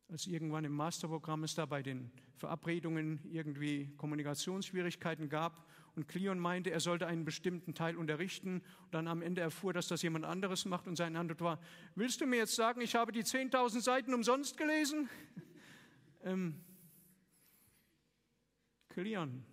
als 0.08 0.28
irgendwann 0.28 0.66
im 0.66 0.74
Masterprogramm 0.74 1.46
es 1.46 1.56
da 1.56 1.66
bei 1.66 1.82
den 1.82 2.12
Verabredungen 2.36 3.22
irgendwie 3.24 3.88
Kommunikationsschwierigkeiten 3.98 5.30
gab 5.30 5.66
und 5.96 6.08
Cleon 6.08 6.40
meinte, 6.40 6.72
er 6.72 6.80
sollte 6.80 7.08
einen 7.08 7.26
bestimmten 7.26 7.74
Teil 7.74 7.98
unterrichten 7.98 8.62
und 8.84 8.94
dann 8.94 9.08
am 9.08 9.22
Ende 9.22 9.42
erfuhr, 9.42 9.74
dass 9.74 9.88
das 9.88 10.02
jemand 10.02 10.26
anderes 10.26 10.66
macht 10.66 10.88
und 10.88 10.96
seine 10.96 11.20
Antwort 11.20 11.42
war, 11.42 11.60
willst 11.96 12.22
du 12.22 12.26
mir 12.26 12.38
jetzt 12.38 12.56
sagen, 12.56 12.82
ich 12.82 12.96
habe 12.96 13.12
die 13.12 13.24
10.000 13.24 13.82
Seiten 13.82 14.14
umsonst 14.14 14.58
gelesen? 14.58 15.10
ähm, 16.24 16.62
Cleon 18.90 19.44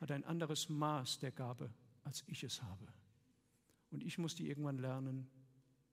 hat 0.00 0.10
ein 0.10 0.24
anderes 0.24 0.68
Maß 0.68 1.20
der 1.20 1.32
Gabe, 1.32 1.70
als 2.04 2.24
ich 2.26 2.42
es 2.44 2.62
habe. 2.62 2.86
Und 3.90 4.02
ich 4.02 4.18
musste 4.18 4.42
irgendwann 4.42 4.78
lernen, 4.78 5.28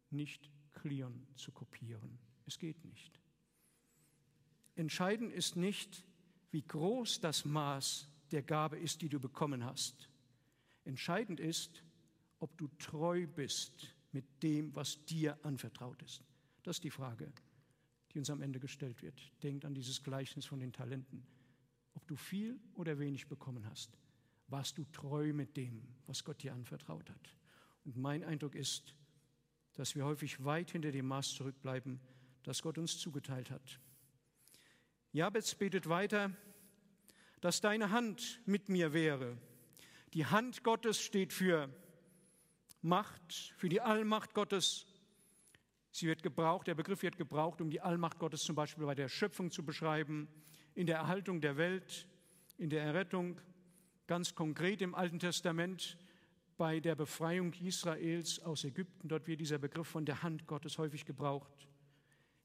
nicht 0.09 0.49
Cleon 0.73 1.27
zu 1.35 1.51
kopieren. 1.51 2.17
Es 2.45 2.59
geht 2.59 2.83
nicht. 2.85 3.19
Entscheidend 4.75 5.31
ist 5.31 5.55
nicht, 5.55 6.03
wie 6.51 6.63
groß 6.63 7.21
das 7.21 7.45
Maß 7.45 8.09
der 8.33 8.41
Gabe 8.41 8.77
ist, 8.77 9.01
die 9.01 9.09
du 9.09 9.19
bekommen 9.19 9.63
hast. 9.63 10.09
Entscheidend 10.83 11.39
ist, 11.39 11.83
ob 12.39 12.57
du 12.57 12.67
treu 12.79 13.25
bist 13.27 13.95
mit 14.11 14.25
dem, 14.43 14.75
was 14.75 15.05
dir 15.05 15.37
anvertraut 15.43 16.01
ist. 16.01 16.23
Das 16.63 16.77
ist 16.77 16.83
die 16.83 16.89
Frage, 16.89 17.31
die 18.11 18.19
uns 18.19 18.29
am 18.29 18.41
Ende 18.41 18.59
gestellt 18.59 19.01
wird. 19.01 19.31
Denkt 19.43 19.65
an 19.65 19.73
dieses 19.73 20.03
Gleichnis 20.03 20.45
von 20.45 20.59
den 20.59 20.73
Talenten. 20.73 21.25
Ob 21.93 22.07
du 22.07 22.15
viel 22.15 22.59
oder 22.73 22.99
wenig 22.99 23.27
bekommen 23.27 23.65
hast, 23.69 23.97
warst 24.47 24.77
du 24.77 24.83
treu 24.85 25.31
mit 25.31 25.55
dem, 25.55 25.81
was 26.07 26.23
Gott 26.23 26.43
dir 26.43 26.53
anvertraut 26.53 27.09
hat. 27.09 27.37
Und 27.85 27.97
mein 27.97 28.23
Eindruck 28.23 28.55
ist, 28.55 28.95
dass 29.73 29.95
wir 29.95 30.05
häufig 30.05 30.43
weit 30.43 30.71
hinter 30.71 30.91
dem 30.91 31.07
Maß 31.07 31.35
zurückbleiben, 31.35 31.99
das 32.43 32.61
Gott 32.61 32.77
uns 32.77 32.97
zugeteilt 32.97 33.51
hat. 33.51 33.79
Jabez 35.11 35.55
betet 35.55 35.87
weiter, 35.87 36.31
dass 37.43 37.59
deine 37.59 37.91
Hand 37.91 38.39
mit 38.45 38.69
mir 38.69 38.93
wäre. 38.93 39.37
Die 40.13 40.25
Hand 40.25 40.63
Gottes 40.63 41.01
steht 41.01 41.33
für 41.33 41.69
Macht, 42.81 43.53
für 43.57 43.67
die 43.67 43.81
Allmacht 43.81 44.33
Gottes. 44.33 44.85
Sie 45.91 46.07
wird 46.07 46.23
gebraucht, 46.23 46.67
der 46.67 46.75
Begriff 46.75 47.01
wird 47.01 47.17
gebraucht, 47.17 47.59
um 47.59 47.69
die 47.69 47.81
Allmacht 47.81 48.17
Gottes 48.17 48.43
zum 48.43 48.55
Beispiel 48.55 48.85
bei 48.85 48.95
der 48.95 49.09
Schöpfung 49.09 49.51
zu 49.51 49.65
beschreiben, 49.65 50.29
in 50.73 50.87
der 50.87 50.95
Erhaltung 50.95 51.41
der 51.41 51.57
Welt, 51.57 52.07
in 52.57 52.69
der 52.69 52.81
Errettung, 52.81 53.41
ganz 54.07 54.35
konkret 54.35 54.81
im 54.81 54.95
Alten 54.95 55.19
Testament 55.19 55.97
bei 56.55 56.79
der 56.79 56.95
Befreiung 56.95 57.51
Israels 57.55 58.39
aus 58.39 58.63
Ägypten. 58.63 59.09
Dort 59.09 59.27
wird 59.27 59.41
dieser 59.41 59.57
Begriff 59.57 59.89
von 59.89 60.05
der 60.05 60.23
Hand 60.23 60.47
Gottes 60.47 60.77
häufig 60.77 61.03
gebraucht. 61.03 61.67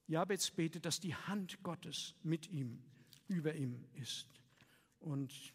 Jabez 0.09 0.51
betet, 0.51 0.85
dass 0.85 0.99
die 0.99 1.15
Hand 1.15 1.63
Gottes 1.63 2.17
mit 2.25 2.51
ihm, 2.51 2.83
über 3.29 3.55
ihm 3.55 3.85
ist. 3.95 4.39
Und 5.01 5.53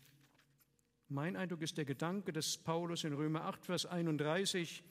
mein 1.09 1.35
Eindruck 1.35 1.61
ist 1.61 1.77
der 1.77 1.85
Gedanke 1.85 2.33
des 2.33 2.57
Paulus 2.57 3.03
in 3.03 3.13
Römer 3.13 3.45
8, 3.45 3.65
Vers 3.65 3.85
31. 3.85 4.83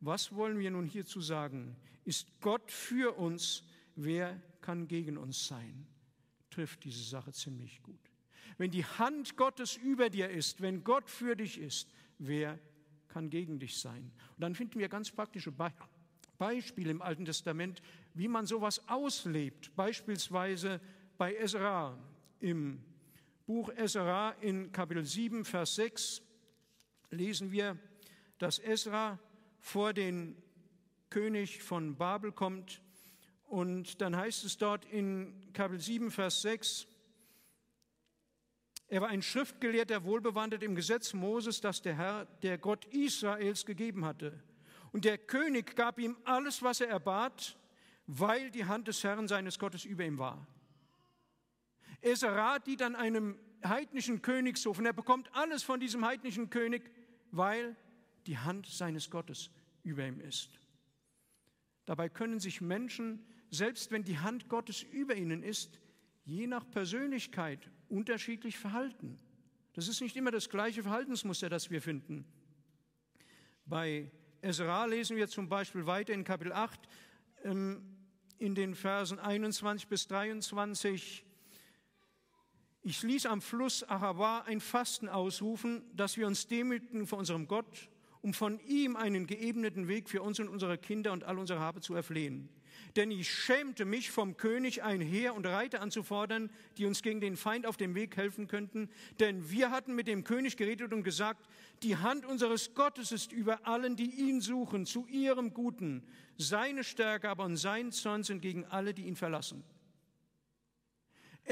Was 0.00 0.34
wollen 0.34 0.58
wir 0.58 0.70
nun 0.70 0.84
hierzu 0.84 1.20
sagen? 1.20 1.76
Ist 2.04 2.40
Gott 2.40 2.70
für 2.70 3.16
uns? 3.16 3.64
Wer 3.94 4.40
kann 4.60 4.88
gegen 4.88 5.16
uns 5.16 5.46
sein? 5.46 5.86
Trifft 6.50 6.84
diese 6.84 7.02
Sache 7.02 7.32
ziemlich 7.32 7.82
gut. 7.82 8.10
Wenn 8.58 8.70
die 8.70 8.84
Hand 8.84 9.36
Gottes 9.36 9.76
über 9.76 10.10
dir 10.10 10.28
ist, 10.28 10.60
wenn 10.60 10.84
Gott 10.84 11.08
für 11.08 11.36
dich 11.36 11.58
ist, 11.58 11.90
wer 12.18 12.58
kann 13.08 13.30
gegen 13.30 13.58
dich 13.58 13.78
sein? 13.78 14.12
Und 14.36 14.40
dann 14.40 14.54
finden 14.54 14.78
wir 14.78 14.88
ganz 14.88 15.10
praktische 15.10 15.52
Beispiele 16.38 16.90
im 16.90 17.02
Alten 17.02 17.24
Testament, 17.24 17.80
wie 18.14 18.28
man 18.28 18.46
sowas 18.46 18.88
auslebt. 18.88 19.74
Beispielsweise 19.76 20.80
bei 21.16 21.34
Esra 21.34 21.98
im 22.40 22.82
Buch 23.52 23.68
Esra 23.76 24.30
in 24.40 24.72
Kapitel 24.72 25.04
7, 25.04 25.44
Vers 25.44 25.74
6 25.74 26.22
lesen 27.10 27.52
wir, 27.52 27.76
dass 28.38 28.58
Esra 28.58 29.18
vor 29.60 29.92
den 29.92 30.42
König 31.10 31.62
von 31.62 31.94
Babel 31.98 32.32
kommt. 32.32 32.80
Und 33.44 34.00
dann 34.00 34.16
heißt 34.16 34.46
es 34.46 34.56
dort 34.56 34.86
in 34.86 35.52
Kapitel 35.52 35.82
7, 35.82 36.10
Vers 36.10 36.40
6, 36.40 36.86
er 38.88 39.02
war 39.02 39.10
ein 39.10 39.20
Schriftgelehrter, 39.20 40.04
wohlbewandert 40.04 40.62
im 40.62 40.74
Gesetz 40.74 41.12
Moses, 41.12 41.60
das 41.60 41.82
der 41.82 41.98
Herr, 41.98 42.24
der 42.40 42.56
Gott 42.56 42.86
Israels 42.86 43.66
gegeben 43.66 44.06
hatte. 44.06 44.42
Und 44.92 45.04
der 45.04 45.18
König 45.18 45.76
gab 45.76 45.98
ihm 45.98 46.16
alles, 46.24 46.62
was 46.62 46.80
er 46.80 46.88
erbat, 46.88 47.58
weil 48.06 48.50
die 48.50 48.64
Hand 48.64 48.88
des 48.88 49.04
Herrn 49.04 49.28
seines 49.28 49.58
Gottes 49.58 49.84
über 49.84 50.06
ihm 50.06 50.18
war. 50.18 50.46
Esra 52.02 52.58
dient 52.58 52.82
an 52.82 52.96
einem 52.96 53.38
heidnischen 53.64 54.22
Königshof 54.22 54.78
und 54.78 54.86
er 54.86 54.92
bekommt 54.92 55.34
alles 55.34 55.62
von 55.62 55.80
diesem 55.80 56.04
heidnischen 56.04 56.50
König, 56.50 56.90
weil 57.30 57.76
die 58.26 58.38
Hand 58.38 58.66
seines 58.66 59.10
Gottes 59.10 59.50
über 59.82 60.06
ihm 60.06 60.20
ist. 60.20 60.50
Dabei 61.84 62.08
können 62.08 62.40
sich 62.40 62.60
Menschen, 62.60 63.24
selbst 63.50 63.90
wenn 63.90 64.04
die 64.04 64.18
Hand 64.18 64.48
Gottes 64.48 64.82
über 64.82 65.14
ihnen 65.14 65.42
ist, 65.42 65.80
je 66.24 66.46
nach 66.46 66.68
Persönlichkeit 66.70 67.70
unterschiedlich 67.88 68.58
verhalten. 68.58 69.18
Das 69.72 69.88
ist 69.88 70.00
nicht 70.00 70.16
immer 70.16 70.30
das 70.30 70.48
gleiche 70.48 70.82
Verhaltensmuster, 70.82 71.48
das 71.48 71.70
wir 71.70 71.82
finden. 71.82 72.24
Bei 73.64 74.10
Esra 74.40 74.84
lesen 74.86 75.16
wir 75.16 75.28
zum 75.28 75.48
Beispiel 75.48 75.86
weiter 75.86 76.12
in 76.12 76.24
Kapitel 76.24 76.52
8, 76.52 76.80
ähm, 77.44 77.82
in 78.38 78.54
den 78.54 78.74
Versen 78.74 79.18
21 79.18 79.88
bis 79.88 80.08
23, 80.08 81.24
ich 82.82 83.02
ließ 83.02 83.26
am 83.26 83.40
Fluss 83.40 83.84
Ahava 83.88 84.40
ein 84.40 84.60
Fasten 84.60 85.08
ausrufen, 85.08 85.82
dass 85.94 86.16
wir 86.16 86.26
uns 86.26 86.48
demütigen 86.48 87.06
vor 87.06 87.18
unserem 87.18 87.46
Gott, 87.46 87.88
um 88.22 88.34
von 88.34 88.58
ihm 88.66 88.96
einen 88.96 89.26
geebneten 89.26 89.88
Weg 89.88 90.08
für 90.08 90.22
uns 90.22 90.40
und 90.40 90.48
unsere 90.48 90.78
Kinder 90.78 91.12
und 91.12 91.24
all 91.24 91.38
unsere 91.38 91.60
Habe 91.60 91.80
zu 91.80 91.94
erflehen. 91.94 92.48
Denn 92.96 93.10
ich 93.10 93.30
schämte 93.30 93.84
mich, 93.84 94.10
vom 94.10 94.36
König 94.36 94.82
ein 94.82 95.00
Heer 95.00 95.34
und 95.34 95.46
Reiter 95.46 95.80
anzufordern, 95.80 96.50
die 96.76 96.86
uns 96.86 97.02
gegen 97.02 97.20
den 97.20 97.36
Feind 97.36 97.66
auf 97.66 97.76
dem 97.76 97.94
Weg 97.94 98.16
helfen 98.16 98.48
könnten. 98.48 98.90
Denn 99.18 99.50
wir 99.50 99.70
hatten 99.70 99.94
mit 99.94 100.08
dem 100.08 100.24
König 100.24 100.56
geredet 100.56 100.92
und 100.92 101.02
gesagt, 101.02 101.48
die 101.82 101.96
Hand 101.96 102.26
unseres 102.26 102.74
Gottes 102.74 103.12
ist 103.12 103.32
über 103.32 103.66
allen, 103.66 103.96
die 103.96 104.10
ihn 104.10 104.40
suchen, 104.40 104.86
zu 104.86 105.06
ihrem 105.06 105.54
Guten. 105.54 106.02
Seine 106.36 106.84
Stärke 106.84 107.30
aber 107.30 107.44
und 107.44 107.56
sein 107.56 107.92
Zorn 107.92 108.24
sind 108.24 108.42
gegen 108.42 108.64
alle, 108.66 108.92
die 108.92 109.06
ihn 109.06 109.16
verlassen. 109.16 109.64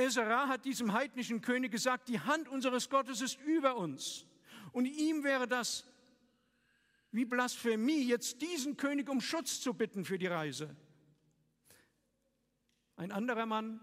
Ezra 0.01 0.49
hat 0.49 0.65
diesem 0.65 0.93
heidnischen 0.93 1.41
König 1.41 1.73
gesagt, 1.73 2.09
die 2.09 2.21
Hand 2.21 2.49
unseres 2.49 2.89
Gottes 2.89 3.21
ist 3.21 3.39
über 3.43 3.77
uns. 3.77 4.27
Und 4.73 4.87
ihm 4.87 5.25
wäre 5.25 5.47
das 5.47 5.85
wie 7.13 7.25
Blasphemie, 7.25 8.05
jetzt 8.05 8.41
diesen 8.41 8.77
König 8.77 9.09
um 9.09 9.21
Schutz 9.21 9.61
zu 9.61 9.75
bitten 9.75 10.05
für 10.05 10.19
die 10.19 10.29
Reise. 10.29 10.77
Ein 12.97 13.11
anderer 13.11 13.47
Mann, 13.47 13.81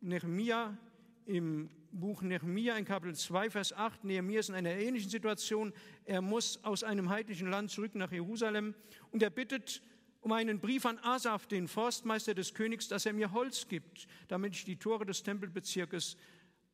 Nehemia, 0.00 0.76
im 1.24 1.70
Buch 1.92 2.22
Nehemia 2.22 2.76
in 2.76 2.84
Kapitel 2.84 3.14
2, 3.14 3.50
Vers 3.50 3.72
8. 3.72 4.04
Nehemia 4.04 4.40
ist 4.40 4.50
in 4.50 4.54
einer 4.54 4.72
ähnlichen 4.72 5.10
Situation. 5.10 5.72
Er 6.04 6.20
muss 6.20 6.62
aus 6.64 6.84
einem 6.84 7.08
heidnischen 7.08 7.48
Land 7.48 7.70
zurück 7.70 7.94
nach 7.94 8.12
Jerusalem 8.12 8.74
und 9.10 9.22
er 9.22 9.30
bittet 9.30 9.82
um 10.28 10.32
einen 10.32 10.60
Brief 10.60 10.84
an 10.84 10.98
Asaf, 10.98 11.46
den 11.46 11.66
Forstmeister 11.68 12.34
des 12.34 12.52
Königs, 12.52 12.86
dass 12.86 13.06
er 13.06 13.14
mir 13.14 13.32
Holz 13.32 13.66
gibt, 13.66 14.06
damit 14.28 14.54
ich 14.54 14.66
die 14.66 14.76
Tore 14.76 15.06
des 15.06 15.22
Tempelbezirkes 15.22 16.18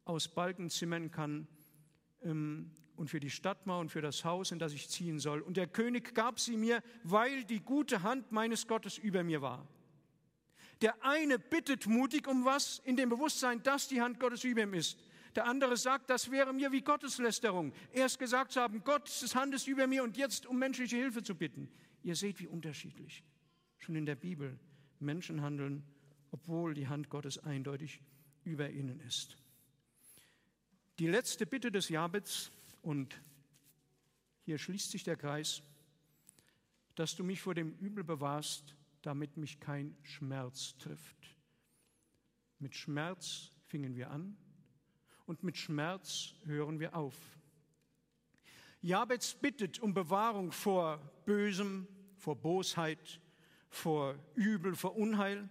aus 0.04 0.26
Balken 0.26 0.70
zimmern 0.70 1.12
kann 1.12 1.46
ähm, 2.24 2.72
und 2.96 3.10
für 3.10 3.20
die 3.20 3.30
Stadtmauer 3.30 3.78
und 3.78 3.90
für 3.90 4.02
das 4.02 4.24
Haus, 4.24 4.50
in 4.50 4.58
das 4.58 4.72
ich 4.72 4.88
ziehen 4.88 5.20
soll. 5.20 5.40
Und 5.40 5.56
der 5.56 5.68
König 5.68 6.16
gab 6.16 6.40
sie 6.40 6.56
mir, 6.56 6.82
weil 7.04 7.44
die 7.44 7.60
gute 7.60 8.02
Hand 8.02 8.32
meines 8.32 8.66
Gottes 8.66 8.98
über 8.98 9.22
mir 9.22 9.40
war. 9.40 9.68
Der 10.82 11.04
eine 11.04 11.38
bittet 11.38 11.86
mutig 11.86 12.26
um 12.26 12.44
was 12.44 12.80
in 12.80 12.96
dem 12.96 13.08
Bewusstsein, 13.08 13.62
dass 13.62 13.86
die 13.86 14.02
Hand 14.02 14.18
Gottes 14.18 14.42
über 14.42 14.62
ihm 14.62 14.74
ist. 14.74 14.98
Der 15.36 15.46
andere 15.46 15.76
sagt, 15.76 16.10
das 16.10 16.28
wäre 16.28 16.52
mir 16.52 16.72
wie 16.72 16.82
Gotteslästerung. 16.82 17.72
Erst 17.92 18.18
gesagt 18.18 18.50
zu 18.50 18.60
haben, 18.60 18.82
Gottes 18.82 19.32
Hand 19.36 19.54
ist 19.54 19.68
über 19.68 19.86
mir 19.86 20.02
und 20.02 20.16
jetzt 20.16 20.44
um 20.44 20.58
menschliche 20.58 20.96
Hilfe 20.96 21.22
zu 21.22 21.36
bitten. 21.36 21.68
Ihr 22.02 22.16
seht, 22.16 22.40
wie 22.40 22.48
unterschiedlich 22.48 23.22
schon 23.84 23.96
in 23.96 24.06
der 24.06 24.16
Bibel 24.16 24.58
Menschen 24.98 25.42
handeln, 25.42 25.84
obwohl 26.30 26.74
die 26.74 26.88
Hand 26.88 27.10
Gottes 27.10 27.38
eindeutig 27.38 28.00
über 28.42 28.70
ihnen 28.70 28.98
ist. 29.00 29.36
Die 30.98 31.06
letzte 31.06 31.44
Bitte 31.46 31.70
des 31.70 31.88
Jabets, 31.90 32.50
und 32.82 33.20
hier 34.44 34.58
schließt 34.58 34.90
sich 34.90 35.04
der 35.04 35.16
Kreis, 35.16 35.62
dass 36.94 37.14
du 37.14 37.24
mich 37.24 37.40
vor 37.42 37.54
dem 37.54 37.72
Übel 37.78 38.04
bewahrst, 38.04 38.74
damit 39.02 39.36
mich 39.36 39.60
kein 39.60 39.96
Schmerz 40.02 40.76
trifft. 40.78 41.36
Mit 42.58 42.74
Schmerz 42.74 43.50
fingen 43.66 43.96
wir 43.96 44.10
an 44.10 44.36
und 45.26 45.42
mit 45.42 45.56
Schmerz 45.56 46.34
hören 46.44 46.80
wir 46.80 46.96
auf. 46.96 47.16
Jabez 48.80 49.34
bittet 49.34 49.78
um 49.80 49.92
Bewahrung 49.94 50.52
vor 50.52 50.98
Bösem, 51.26 51.88
vor 52.16 52.36
Bosheit, 52.36 53.20
vor 53.74 54.14
Übel, 54.34 54.74
vor 54.74 54.96
Unheil 54.96 55.48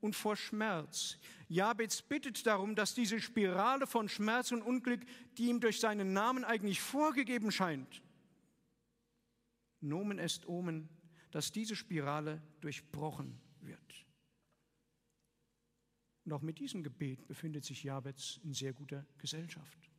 und 0.00 0.14
vor 0.14 0.36
Schmerz. 0.36 1.18
Jabez 1.48 2.02
bittet 2.02 2.46
darum, 2.46 2.74
dass 2.74 2.94
diese 2.94 3.20
Spirale 3.20 3.86
von 3.86 4.08
Schmerz 4.08 4.52
und 4.52 4.62
Unglück, 4.62 5.00
die 5.38 5.48
ihm 5.48 5.60
durch 5.60 5.80
seinen 5.80 6.12
Namen 6.12 6.44
eigentlich 6.44 6.80
vorgegeben 6.80 7.50
scheint, 7.52 8.02
Nomen 9.80 10.18
est 10.18 10.46
Omen, 10.46 10.88
dass 11.32 11.50
diese 11.50 11.74
Spirale 11.74 12.40
durchbrochen 12.60 13.40
wird. 13.60 14.06
Und 16.24 16.32
auch 16.32 16.42
mit 16.42 16.58
diesem 16.58 16.84
Gebet 16.84 17.26
befindet 17.26 17.64
sich 17.64 17.82
Jabez 17.82 18.38
in 18.44 18.54
sehr 18.54 18.72
guter 18.72 19.04
Gesellschaft. 19.18 19.90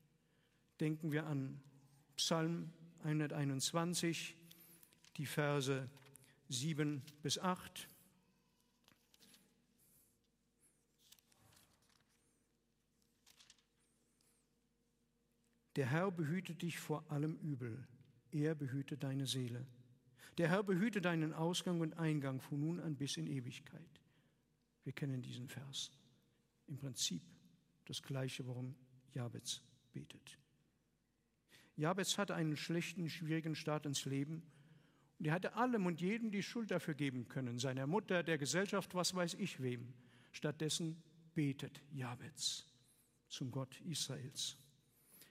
Denken 0.79 1.11
wir 1.11 1.25
an 1.27 1.61
Psalm 2.15 2.71
121, 3.03 4.37
die 5.17 5.25
Verse 5.25 5.89
7 6.49 7.01
bis 7.21 7.39
8. 7.39 7.87
Der 15.75 15.87
Herr 15.87 16.11
behüte 16.11 16.53
dich 16.53 16.77
vor 16.77 17.09
allem 17.11 17.35
Übel, 17.37 17.87
er 18.31 18.53
behüte 18.53 18.97
deine 18.97 19.25
Seele. 19.25 19.65
Der 20.37 20.49
Herr 20.49 20.63
behüte 20.63 21.01
deinen 21.01 21.33
Ausgang 21.33 21.81
und 21.81 21.97
Eingang 21.97 22.41
von 22.41 22.59
nun 22.59 22.79
an 22.79 22.95
bis 22.95 23.17
in 23.17 23.27
Ewigkeit. 23.27 24.01
Wir 24.83 24.93
kennen 24.93 25.21
diesen 25.21 25.47
Vers. 25.47 25.91
Im 26.67 26.77
Prinzip 26.77 27.21
das 27.85 28.01
gleiche, 28.01 28.45
worum 28.45 28.75
Jabez 29.11 29.61
betet. 29.91 30.39
Jabez 31.75 32.17
hatte 32.17 32.35
einen 32.35 32.55
schlechten, 32.55 33.09
schwierigen 33.09 33.55
Start 33.55 33.85
ins 33.85 34.05
Leben 34.05 34.43
und 35.19 35.27
er 35.27 35.33
hatte 35.33 35.53
allem 35.53 35.85
und 35.85 36.01
jedem 36.01 36.31
die 36.31 36.43
Schuld 36.43 36.71
dafür 36.71 36.93
geben 36.93 37.27
können, 37.27 37.59
seiner 37.59 37.87
Mutter, 37.87 38.23
der 38.23 38.37
Gesellschaft, 38.37 38.95
was 38.95 39.15
weiß 39.15 39.35
ich 39.35 39.61
wem. 39.61 39.93
Stattdessen 40.31 41.01
betet 41.33 41.81
Jabez 41.91 42.65
zum 43.29 43.51
Gott 43.51 43.79
Israels. 43.81 44.57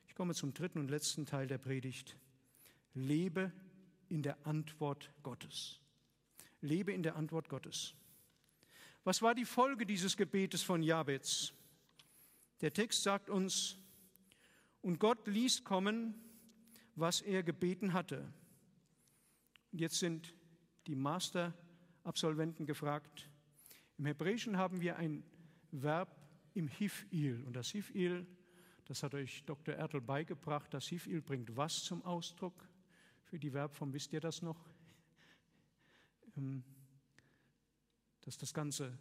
Ich 0.06 0.14
komme 0.14 0.34
zum 0.34 0.54
dritten 0.54 0.78
und 0.78 0.90
letzten 0.90 1.26
Teil 1.26 1.46
der 1.46 1.58
Predigt. 1.58 2.16
Lebe 2.94 3.52
in 4.08 4.22
der 4.22 4.46
Antwort 4.46 5.10
Gottes. 5.22 5.80
Lebe 6.60 6.92
in 6.92 7.02
der 7.02 7.16
Antwort 7.16 7.48
Gottes. 7.48 7.94
Was 9.04 9.22
war 9.22 9.34
die 9.34 9.44
Folge 9.44 9.86
dieses 9.86 10.16
Gebetes 10.16 10.62
von 10.62 10.82
Jabez? 10.82 11.52
Der 12.60 12.72
Text 12.72 13.02
sagt 13.02 13.30
uns, 13.30 13.78
und 14.80 14.98
Gott 14.98 15.26
ließ 15.26 15.64
kommen, 15.64 16.14
was 16.94 17.20
er 17.20 17.42
gebeten 17.42 17.92
hatte. 17.92 18.32
Jetzt 19.72 20.00
sind 20.00 20.34
die 20.86 20.94
Master-Absolventen 20.94 22.66
gefragt. 22.66 23.30
Im 23.96 24.04
Hebräischen 24.04 24.58
haben 24.58 24.82
wir 24.82 24.96
ein 24.96 25.24
Verb 25.70 26.14
im 26.52 26.68
Hifil. 26.68 27.42
Und 27.44 27.54
das 27.54 27.70
Hifil, 27.70 28.26
das 28.84 29.02
hat 29.02 29.14
euch 29.14 29.44
Dr. 29.44 29.74
Ertel 29.74 30.02
beigebracht, 30.02 30.74
das 30.74 30.86
Hifil 30.88 31.22
bringt 31.22 31.56
was 31.56 31.84
zum 31.84 32.04
Ausdruck? 32.04 32.68
Für 33.24 33.38
die 33.38 33.50
Verbform 33.50 33.94
wisst 33.94 34.12
ihr 34.12 34.20
das 34.20 34.42
noch? 34.42 34.68
Ähm, 36.36 36.62
dass 38.20 38.36
das 38.36 38.52
Ganze 38.52 38.98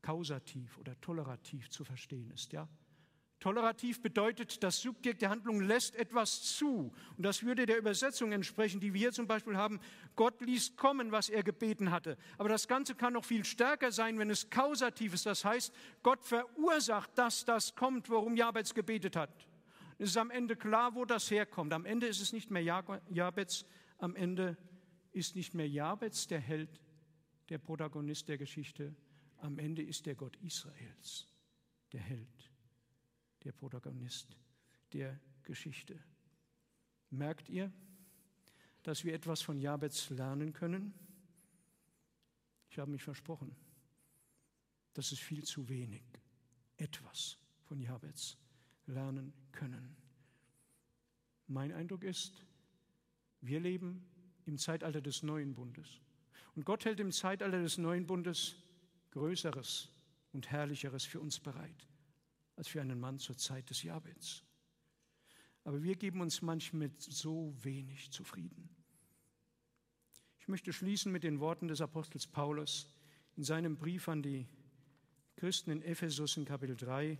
kausativ 0.00 0.78
oder 0.78 0.98
tolerativ 1.02 1.68
zu 1.68 1.84
verstehen 1.84 2.30
ist. 2.30 2.50
Ja? 2.52 2.66
Tolerativ 3.42 4.00
bedeutet, 4.00 4.62
das 4.62 4.80
Subjekt 4.80 5.20
der 5.20 5.30
Handlung 5.30 5.60
lässt 5.62 5.96
etwas 5.96 6.42
zu. 6.42 6.92
Und 7.16 7.26
das 7.26 7.42
würde 7.42 7.66
der 7.66 7.76
Übersetzung 7.76 8.30
entsprechen, 8.30 8.78
die 8.78 8.94
wir 8.94 9.00
hier 9.00 9.12
zum 9.12 9.26
Beispiel 9.26 9.56
haben. 9.56 9.80
Gott 10.14 10.40
ließ 10.40 10.76
kommen, 10.76 11.10
was 11.10 11.28
er 11.28 11.42
gebeten 11.42 11.90
hatte. 11.90 12.16
Aber 12.38 12.48
das 12.48 12.68
Ganze 12.68 12.94
kann 12.94 13.14
noch 13.14 13.24
viel 13.24 13.44
stärker 13.44 13.90
sein, 13.90 14.16
wenn 14.20 14.30
es 14.30 14.48
kausativ 14.48 15.14
ist. 15.14 15.26
Das 15.26 15.44
heißt, 15.44 15.74
Gott 16.04 16.24
verursacht, 16.24 17.18
dass 17.18 17.44
das 17.44 17.74
kommt, 17.74 18.08
worum 18.10 18.36
Jabez 18.36 18.74
gebetet 18.74 19.16
hat. 19.16 19.48
Es 19.98 20.10
ist 20.10 20.16
am 20.18 20.30
Ende 20.30 20.54
klar, 20.54 20.94
wo 20.94 21.04
das 21.04 21.28
herkommt. 21.28 21.72
Am 21.72 21.84
Ende 21.84 22.06
ist 22.06 22.20
es 22.20 22.32
nicht 22.32 22.48
mehr 22.48 22.62
Jabez, 22.62 23.64
am 23.98 24.14
Ende 24.14 24.56
ist 25.10 25.34
nicht 25.34 25.52
mehr 25.52 25.68
Jabez 25.68 26.28
der 26.28 26.38
Held, 26.38 26.80
der 27.48 27.58
Protagonist 27.58 28.28
der 28.28 28.38
Geschichte. 28.38 28.94
Am 29.38 29.58
Ende 29.58 29.82
ist 29.82 30.06
der 30.06 30.14
Gott 30.14 30.36
Israels 30.36 31.26
der 31.90 32.02
Held 32.02 32.51
der 33.44 33.52
Protagonist 33.52 34.36
der 34.92 35.18
Geschichte. 35.42 35.98
Merkt 37.10 37.48
ihr, 37.48 37.72
dass 38.82 39.04
wir 39.04 39.14
etwas 39.14 39.42
von 39.42 39.58
Jabez 39.58 40.10
lernen 40.10 40.52
können? 40.52 40.94
Ich 42.70 42.78
habe 42.78 42.90
mich 42.90 43.02
versprochen. 43.02 43.54
Das 44.94 45.12
ist 45.12 45.20
viel 45.20 45.44
zu 45.44 45.68
wenig. 45.68 46.02
Etwas 46.76 47.38
von 47.64 47.80
Jabez 47.80 48.36
lernen 48.86 49.32
können. 49.52 49.96
Mein 51.46 51.72
Eindruck 51.72 52.04
ist, 52.04 52.44
wir 53.40 53.60
leben 53.60 54.06
im 54.46 54.58
Zeitalter 54.58 55.00
des 55.00 55.22
neuen 55.22 55.54
Bundes. 55.54 56.00
Und 56.54 56.64
Gott 56.64 56.84
hält 56.84 57.00
im 57.00 57.12
Zeitalter 57.12 57.60
des 57.60 57.78
neuen 57.78 58.06
Bundes 58.06 58.56
Größeres 59.10 59.90
und 60.32 60.50
Herrlicheres 60.50 61.04
für 61.04 61.20
uns 61.20 61.38
bereit 61.38 61.86
als 62.56 62.68
für 62.68 62.80
einen 62.80 63.00
Mann 63.00 63.18
zur 63.18 63.36
Zeit 63.36 63.70
des 63.70 63.82
Jabez. 63.82 64.42
Aber 65.64 65.82
wir 65.82 65.96
geben 65.96 66.20
uns 66.20 66.42
manchmal 66.42 66.88
mit 66.88 67.00
so 67.00 67.54
wenig 67.62 68.10
zufrieden. 68.10 68.68
Ich 70.40 70.48
möchte 70.48 70.72
schließen 70.72 71.12
mit 71.12 71.22
den 71.22 71.38
Worten 71.40 71.68
des 71.68 71.80
Apostels 71.80 72.26
Paulus 72.26 72.92
in 73.36 73.44
seinem 73.44 73.76
Brief 73.76 74.08
an 74.08 74.22
die 74.22 74.48
Christen 75.36 75.70
in 75.70 75.82
Ephesus 75.82 76.36
in 76.36 76.44
Kapitel 76.44 76.76
3, 76.76 77.10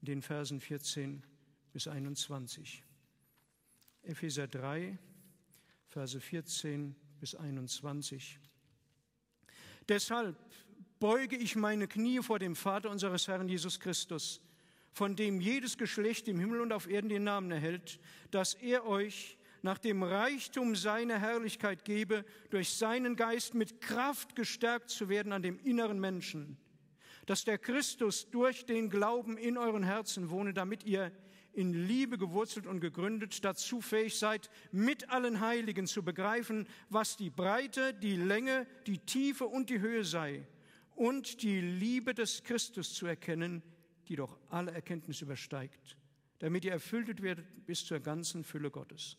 in 0.00 0.04
den 0.04 0.22
Versen 0.22 0.60
14 0.60 1.24
bis 1.72 1.88
21. 1.88 2.84
Epheser 4.02 4.46
3, 4.46 4.98
Verse 5.86 6.20
14 6.20 6.94
bis 7.20 7.34
21. 7.34 8.38
Deshalb 9.88 10.36
beuge 10.98 11.36
ich 11.36 11.56
meine 11.56 11.86
Knie 11.86 12.22
vor 12.22 12.38
dem 12.38 12.56
Vater 12.56 12.90
unseres 12.90 13.28
Herrn 13.28 13.48
Jesus 13.48 13.78
Christus, 13.78 14.40
von 14.94 15.16
dem 15.16 15.40
jedes 15.40 15.76
Geschlecht 15.76 16.28
im 16.28 16.38
Himmel 16.38 16.60
und 16.60 16.72
auf 16.72 16.88
Erden 16.88 17.08
den 17.08 17.24
Namen 17.24 17.50
erhält, 17.50 17.98
dass 18.30 18.54
er 18.54 18.86
euch 18.86 19.36
nach 19.62 19.78
dem 19.78 20.02
Reichtum 20.02 20.76
seiner 20.76 21.18
Herrlichkeit 21.18 21.84
gebe, 21.84 22.24
durch 22.50 22.70
seinen 22.70 23.16
Geist 23.16 23.54
mit 23.54 23.80
Kraft 23.80 24.36
gestärkt 24.36 24.90
zu 24.90 25.08
werden 25.08 25.32
an 25.32 25.42
dem 25.42 25.58
inneren 25.58 25.98
Menschen, 25.98 26.56
dass 27.26 27.44
der 27.44 27.58
Christus 27.58 28.30
durch 28.30 28.66
den 28.66 28.88
Glauben 28.88 29.36
in 29.36 29.58
euren 29.58 29.82
Herzen 29.82 30.30
wohne, 30.30 30.54
damit 30.54 30.84
ihr 30.84 31.10
in 31.54 31.72
Liebe 31.72 32.16
gewurzelt 32.16 32.66
und 32.66 32.80
gegründet 32.80 33.44
dazu 33.44 33.80
fähig 33.80 34.16
seid, 34.16 34.50
mit 34.70 35.10
allen 35.10 35.40
Heiligen 35.40 35.86
zu 35.86 36.04
begreifen, 36.04 36.68
was 36.88 37.16
die 37.16 37.30
Breite, 37.30 37.94
die 37.94 38.16
Länge, 38.16 38.66
die 38.86 38.98
Tiefe 38.98 39.46
und 39.46 39.70
die 39.70 39.80
Höhe 39.80 40.04
sei 40.04 40.46
und 40.94 41.42
die 41.42 41.60
Liebe 41.60 42.14
des 42.14 42.44
Christus 42.44 42.94
zu 42.94 43.06
erkennen, 43.06 43.62
die 44.08 44.16
doch 44.16 44.38
alle 44.50 44.72
Erkenntnis 44.72 45.20
übersteigt, 45.20 45.96
damit 46.38 46.64
ihr 46.64 46.72
erfüllt 46.72 47.22
werdet 47.22 47.66
bis 47.66 47.84
zur 47.84 48.00
ganzen 48.00 48.44
Fülle 48.44 48.70
Gottes. 48.70 49.16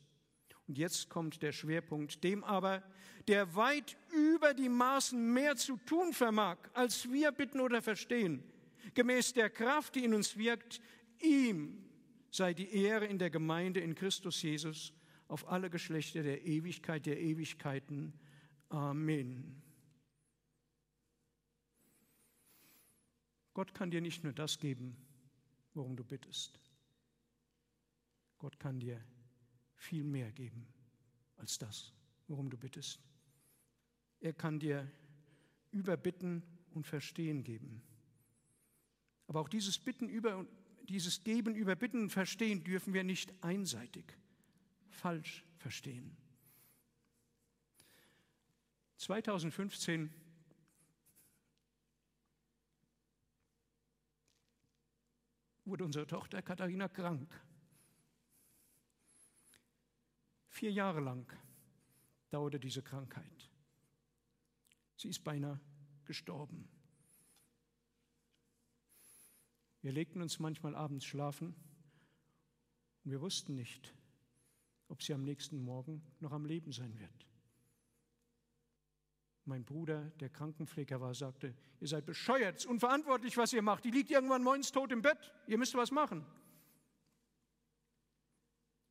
Und 0.67 0.77
jetzt 0.77 1.09
kommt 1.09 1.41
der 1.41 1.51
Schwerpunkt, 1.51 2.23
dem 2.23 2.43
aber, 2.43 2.83
der 3.27 3.55
weit 3.55 3.97
über 4.11 4.53
die 4.53 4.69
Maßen 4.69 5.33
mehr 5.33 5.55
zu 5.55 5.77
tun 5.77 6.13
vermag, 6.13 6.57
als 6.73 7.11
wir 7.11 7.31
bitten 7.31 7.59
oder 7.59 7.81
verstehen, 7.81 8.43
gemäß 8.93 9.33
der 9.33 9.49
Kraft, 9.49 9.95
die 9.95 10.03
in 10.03 10.13
uns 10.13 10.37
wirkt, 10.37 10.81
ihm 11.21 11.83
sei 12.31 12.53
die 12.53 12.73
Ehre 12.83 13.05
in 13.05 13.19
der 13.19 13.29
Gemeinde 13.29 13.79
in 13.79 13.95
Christus 13.95 14.41
Jesus 14.41 14.93
auf 15.27 15.47
alle 15.47 15.69
Geschlechter 15.69 16.23
der 16.23 16.45
Ewigkeit 16.45 17.05
der 17.05 17.19
Ewigkeiten. 17.19 18.13
Amen. 18.69 19.61
Gott 23.55 23.73
kann 23.73 23.89
dir 23.89 24.01
nicht 24.01 24.23
nur 24.23 24.33
das 24.33 24.59
geben, 24.59 24.95
worum 25.73 25.95
du 25.95 26.03
bittest. 26.03 26.59
Gott 28.37 28.59
kann 28.59 28.79
dir 28.79 29.01
viel 29.75 30.03
mehr 30.03 30.31
geben 30.31 30.67
als 31.37 31.57
das, 31.57 31.93
worum 32.27 32.49
du 32.49 32.57
bittest. 32.57 32.99
Er 34.19 34.33
kann 34.33 34.59
dir 34.59 34.91
Überbitten 35.71 36.43
und 36.73 36.85
Verstehen 36.85 37.43
geben. 37.43 37.81
Aber 39.27 39.39
auch 39.39 39.49
dieses 39.49 39.79
Bitten 39.79 40.09
über 40.09 40.45
dieses 40.89 41.23
Geben 41.23 41.55
über 41.55 41.75
Bitten 41.75 42.03
und 42.03 42.09
Verstehen 42.09 42.63
dürfen 42.63 42.93
wir 42.93 43.03
nicht 43.03 43.33
einseitig, 43.41 44.05
falsch 44.89 45.43
verstehen. 45.57 46.15
2015 48.97 50.13
wurde 55.65 55.83
unsere 55.83 56.07
Tochter 56.07 56.41
Katharina 56.41 56.87
krank. 56.87 57.29
Vier 60.49 60.71
Jahre 60.71 61.01
lang 61.01 61.31
dauerte 62.29 62.59
diese 62.59 62.81
Krankheit. 62.81 63.49
Sie 64.95 65.09
ist 65.09 65.23
beinahe 65.23 65.59
gestorben. 66.05 66.69
Wir 69.81 69.91
legten 69.91 70.21
uns 70.21 70.39
manchmal 70.39 70.75
abends 70.75 71.05
schlafen 71.05 71.53
und 73.03 73.11
wir 73.11 73.21
wussten 73.21 73.55
nicht, 73.55 73.93
ob 74.87 75.03
sie 75.03 75.13
am 75.13 75.23
nächsten 75.23 75.63
Morgen 75.63 76.01
noch 76.19 76.31
am 76.31 76.45
Leben 76.45 76.71
sein 76.71 76.97
wird. 76.99 77.27
Mein 79.47 79.63
Bruder, 79.63 80.11
der 80.19 80.29
Krankenpfleger 80.29 80.99
war, 80.99 81.13
sagte, 81.13 81.55
ihr 81.79 81.87
seid 81.87 82.05
bescheuert, 82.05 82.57
es 82.57 82.63
ist 82.63 82.69
unverantwortlich, 82.69 83.37
was 83.37 83.53
ihr 83.53 83.61
macht. 83.61 83.85
Die 83.85 83.91
liegt 83.91 84.09
irgendwann 84.09 84.43
morgens 84.43 84.71
tot 84.71 84.91
im 84.91 85.03
Bett. 85.03 85.31
Ihr 85.45 85.59
müsst 85.59 85.75
was 85.75 85.91
machen. 85.91 86.25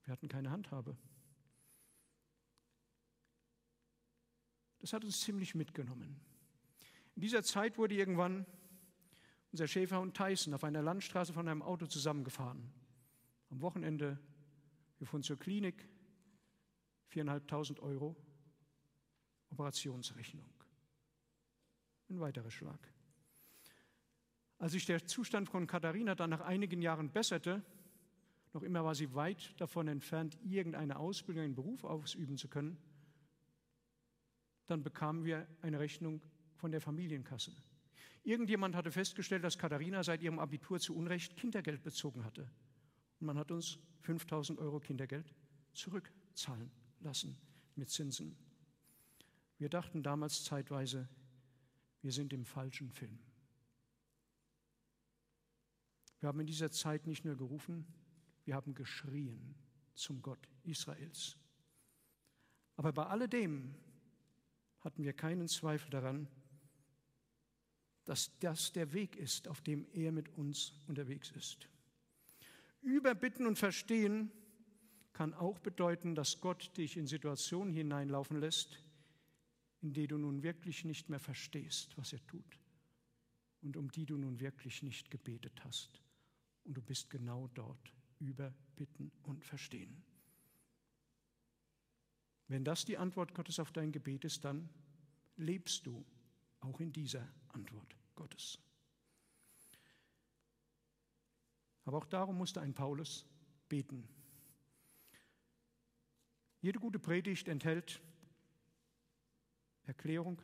Wir 0.05 0.13
hatten 0.13 0.29
keine 0.29 0.51
Handhabe. 0.51 0.97
Das 4.79 4.93
hat 4.93 5.05
uns 5.05 5.21
ziemlich 5.21 5.57
mitgenommen. 5.57 6.21
In 7.17 7.23
dieser 7.23 7.43
Zeit 7.43 7.77
wurde 7.77 7.95
irgendwann 7.95 8.47
unser 9.51 9.67
Schäferhund 9.67 10.17
Tyson 10.17 10.55
auf 10.55 10.63
einer 10.63 10.83
Landstraße 10.83 11.33
von 11.33 11.49
einem 11.49 11.63
Auto 11.63 11.87
zusammengefahren. 11.87 12.73
Am 13.51 13.61
Wochenende, 13.61 14.19
wir 14.99 15.07
fuhren 15.07 15.23
zur 15.23 15.39
Klinik, 15.39 15.89
viereinhalbtausend 17.07 17.81
Euro 17.81 18.15
Operationsrechnung. 19.55 20.51
Ein 22.11 22.21
weiterer 22.21 22.51
Schlag. 22.51 22.81
Als 24.59 24.73
sich 24.73 24.85
der 24.85 25.07
Zustand 25.07 25.49
von 25.49 25.67
Katharina 25.67 26.15
dann 26.15 26.31
nach 26.31 26.41
einigen 26.41 26.83
Jahren 26.83 27.11
besserte, 27.11 27.63
noch 28.53 28.63
immer 28.63 28.85
war 28.85 28.95
sie 28.95 29.15
weit 29.15 29.55
davon 29.61 29.89
entfernt, 29.89 30.39
irgendeine 30.45 30.97
Ausbildung, 30.97 31.45
einen 31.45 31.55
Beruf 31.55 31.85
ausüben 31.85 32.37
zu 32.37 32.49
können, 32.49 32.79
dann 34.67 34.83
bekamen 34.83 35.25
wir 35.25 35.47
eine 35.61 35.79
Rechnung 35.79 36.21
von 36.57 36.73
der 36.73 36.81
Familienkasse. 36.81 37.53
Irgendjemand 38.23 38.75
hatte 38.75 38.91
festgestellt, 38.91 39.45
dass 39.45 39.59
Katharina 39.59 40.03
seit 40.03 40.23
ihrem 40.23 40.39
Abitur 40.39 40.81
zu 40.81 40.97
Unrecht 40.97 41.37
Kindergeld 41.37 41.83
bezogen 41.83 42.25
hatte. 42.25 42.51
Und 43.21 43.27
man 43.27 43.39
hat 43.39 43.51
uns 43.51 43.79
5000 44.01 44.59
Euro 44.59 44.81
Kindergeld 44.81 45.35
zurückzahlen 45.75 46.71
lassen 47.01 47.37
mit 47.77 47.91
Zinsen. 47.91 48.37
Wir 49.59 49.69
dachten 49.69 50.03
damals 50.03 50.45
zeitweise, 50.45 51.09
wir 52.03 52.13
sind 52.13 52.33
im 52.33 52.45
falschen 52.45 52.91
Film. 52.91 53.19
Wir 56.21 56.29
haben 56.29 56.41
in 56.41 56.47
dieser 56.47 56.71
Zeit 56.71 57.07
nicht 57.07 57.25
nur 57.25 57.37
gerufen, 57.37 57.87
wir 58.45 58.55
haben 58.55 58.75
geschrien 58.75 59.55
zum 59.95 60.23
Gott 60.23 60.49
Israels. 60.65 61.37
Aber 62.77 62.93
bei 62.93 63.07
alledem 63.07 63.75
hatten 64.81 65.03
wir 65.03 65.13
keinen 65.13 65.49
Zweifel 65.49 65.91
daran, 65.91 66.29
dass 68.05 68.39
das 68.41 68.73
der 68.73 68.93
Weg 68.93 69.17
ist, 69.17 69.49
auf 69.49 69.63
dem 69.63 69.87
er 69.93 70.13
mit 70.13 70.29
uns 70.37 70.75
unterwegs 70.87 71.31
ist. 71.31 71.69
Überbitten 72.83 73.47
und 73.47 73.59
verstehen 73.59 74.31
kann 75.15 75.33
auch 75.33 75.59
bedeuten, 75.59 76.15
dass 76.15 76.41
Gott 76.41 76.77
dich 76.77 76.97
in 76.99 77.07
Situationen 77.07 77.73
hineinlaufen 77.73 78.39
lässt, 78.39 78.84
in 79.85 79.93
die 79.93 80.07
du 80.07 80.17
nun 80.17 80.43
wirklich 80.43 80.87
nicht 80.87 81.11
mehr 81.11 81.21
verstehst, 81.21 81.97
was 81.99 82.15
er 82.15 82.27
tut 82.27 82.59
und 83.61 83.77
um 83.77 83.93
die 83.93 84.07
du 84.07 84.17
nun 84.17 84.41
wirklich 84.41 84.83
nicht 84.83 85.11
gebetet 85.11 85.63
hast. 85.63 86.01
Und 86.65 86.75
du 86.75 86.81
bist 86.81 87.11
genau 87.11 87.49
dort, 87.49 87.93
überbitten 88.19 89.13
und 89.25 89.45
verstehen. 89.45 90.03
Wenn 92.49 92.65
das 92.65 92.87
die 92.87 92.97
Antwort 92.97 93.35
Gottes 93.35 93.59
auf 93.61 93.73
dein 93.73 93.93
Gebet 93.93 94.25
ist, 94.25 94.43
dann 94.47 94.71
lebst 95.37 95.87
du 95.87 96.03
auch 96.61 96.81
in 96.81 96.91
dieser 96.91 97.29
Antwort 97.49 97.95
Gottes. 98.15 98.59
Aber 101.85 101.99
auch 101.99 102.07
darum 102.07 102.39
musste 102.39 102.63
ein 102.63 102.73
Paulus 102.73 103.27
beten. 103.69 104.09
Jede 106.63 106.79
gute 106.79 106.99
Predigt 106.99 107.49
enthält 107.49 108.01
Erklärung, 109.87 110.41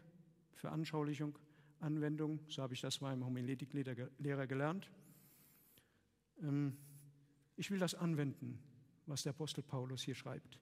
Veranschaulichung, 0.55 1.39
Anwendung, 1.81 2.41
so 2.49 2.63
habe 2.63 2.75
ich 2.75 2.81
das 2.81 2.99
im 2.99 3.25
Homiletiklehrer 3.25 4.47
gelernt. 4.47 4.91
Ähm, 6.43 6.77
ich 7.57 7.71
will 7.71 7.79
das 7.79 7.95
anwenden, 7.95 8.59
was 9.07 9.23
der 9.23 9.31
Apostel 9.31 9.63
Paulus 9.63 10.03
hier 10.03 10.15
schreibt. 10.15 10.59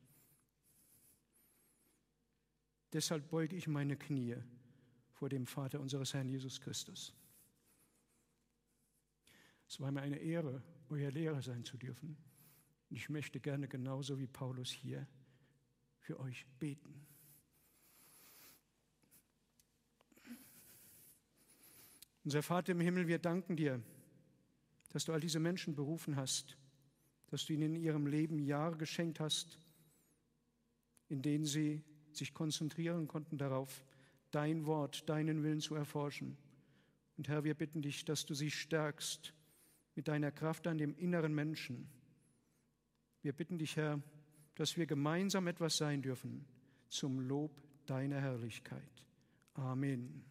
Deshalb 2.93 3.29
beuge 3.29 3.57
ich 3.57 3.69
meine 3.69 3.97
Knie 3.97 4.37
vor 5.11 5.29
dem 5.29 5.47
Vater 5.47 5.81
unseres 5.81 6.15
Herrn 6.15 6.29
Jesus 6.29 6.61
Christus. 6.61 7.15
Es 9.69 9.81
war 9.81 9.91
mir 9.91 10.01
eine 10.01 10.19
Ehre, 10.19 10.63
euer 10.89 11.11
Lehrer 11.11 11.43
sein 11.43 11.65
zu 11.65 11.77
dürfen. 11.77 12.17
Und 12.89 12.97
ich 12.97 13.11
möchte 13.11 13.41
gerne 13.41 13.69
genauso 13.69 14.19
wie 14.19 14.27
Paulus 14.27 14.71
hier 14.71 15.07
für 15.99 16.19
euch 16.21 16.47
beten. 16.59 17.08
Unser 22.29 22.43
Vater 22.43 22.73
im 22.73 22.81
Himmel, 22.81 23.09
wir 23.09 23.19
danken 23.19 23.57
dir, 23.57 23.81
dass 24.91 25.07
du 25.07 25.15
all 25.15 25.21
diese 25.21 25.41
Menschen 25.41 25.75
berufen 25.75 26.17
hast, 26.17 26.59
dass 27.29 27.47
du 27.47 27.55
ihnen 27.55 27.77
in 27.77 27.83
ihrem 27.83 28.07
Leben 28.07 28.39
Jahre 28.39 28.77
geschenkt 28.77 29.19
hast, 29.19 29.59
in 31.09 31.23
denen 31.23 31.47
sie 31.47 31.83
sich 32.13 32.35
konzentrieren 32.35 33.09
konnten 33.09 33.39
darauf, 33.39 33.83
dein 34.31 34.67
Wort, 34.67 35.09
deinen 35.09 35.43
Willen 35.43 35.61
zu 35.61 35.75
erforschen. 35.75 36.37
Und 37.17 37.29
Herr, 37.29 37.45
wir 37.45 37.55
bitten 37.55 37.81
dich, 37.81 38.05
dass 38.05 38.27
du 38.27 38.35
sie 38.35 38.51
stärkst 38.51 39.33
mit 39.95 40.07
deiner 40.07 40.31
Kraft 40.31 40.67
an 40.67 40.77
dem 40.77 40.95
inneren 40.99 41.35
Menschen. 41.35 41.89
Wir 43.23 43.33
bitten 43.33 43.57
dich, 43.57 43.75
Herr, 43.77 44.03
dass 44.55 44.77
wir 44.77 44.85
gemeinsam 44.85 45.47
etwas 45.47 45.79
sein 45.79 46.03
dürfen 46.03 46.45
zum 46.91 47.21
Lob 47.21 47.63
deiner 47.87 48.21
Herrlichkeit. 48.21 49.07
Amen. 49.55 50.27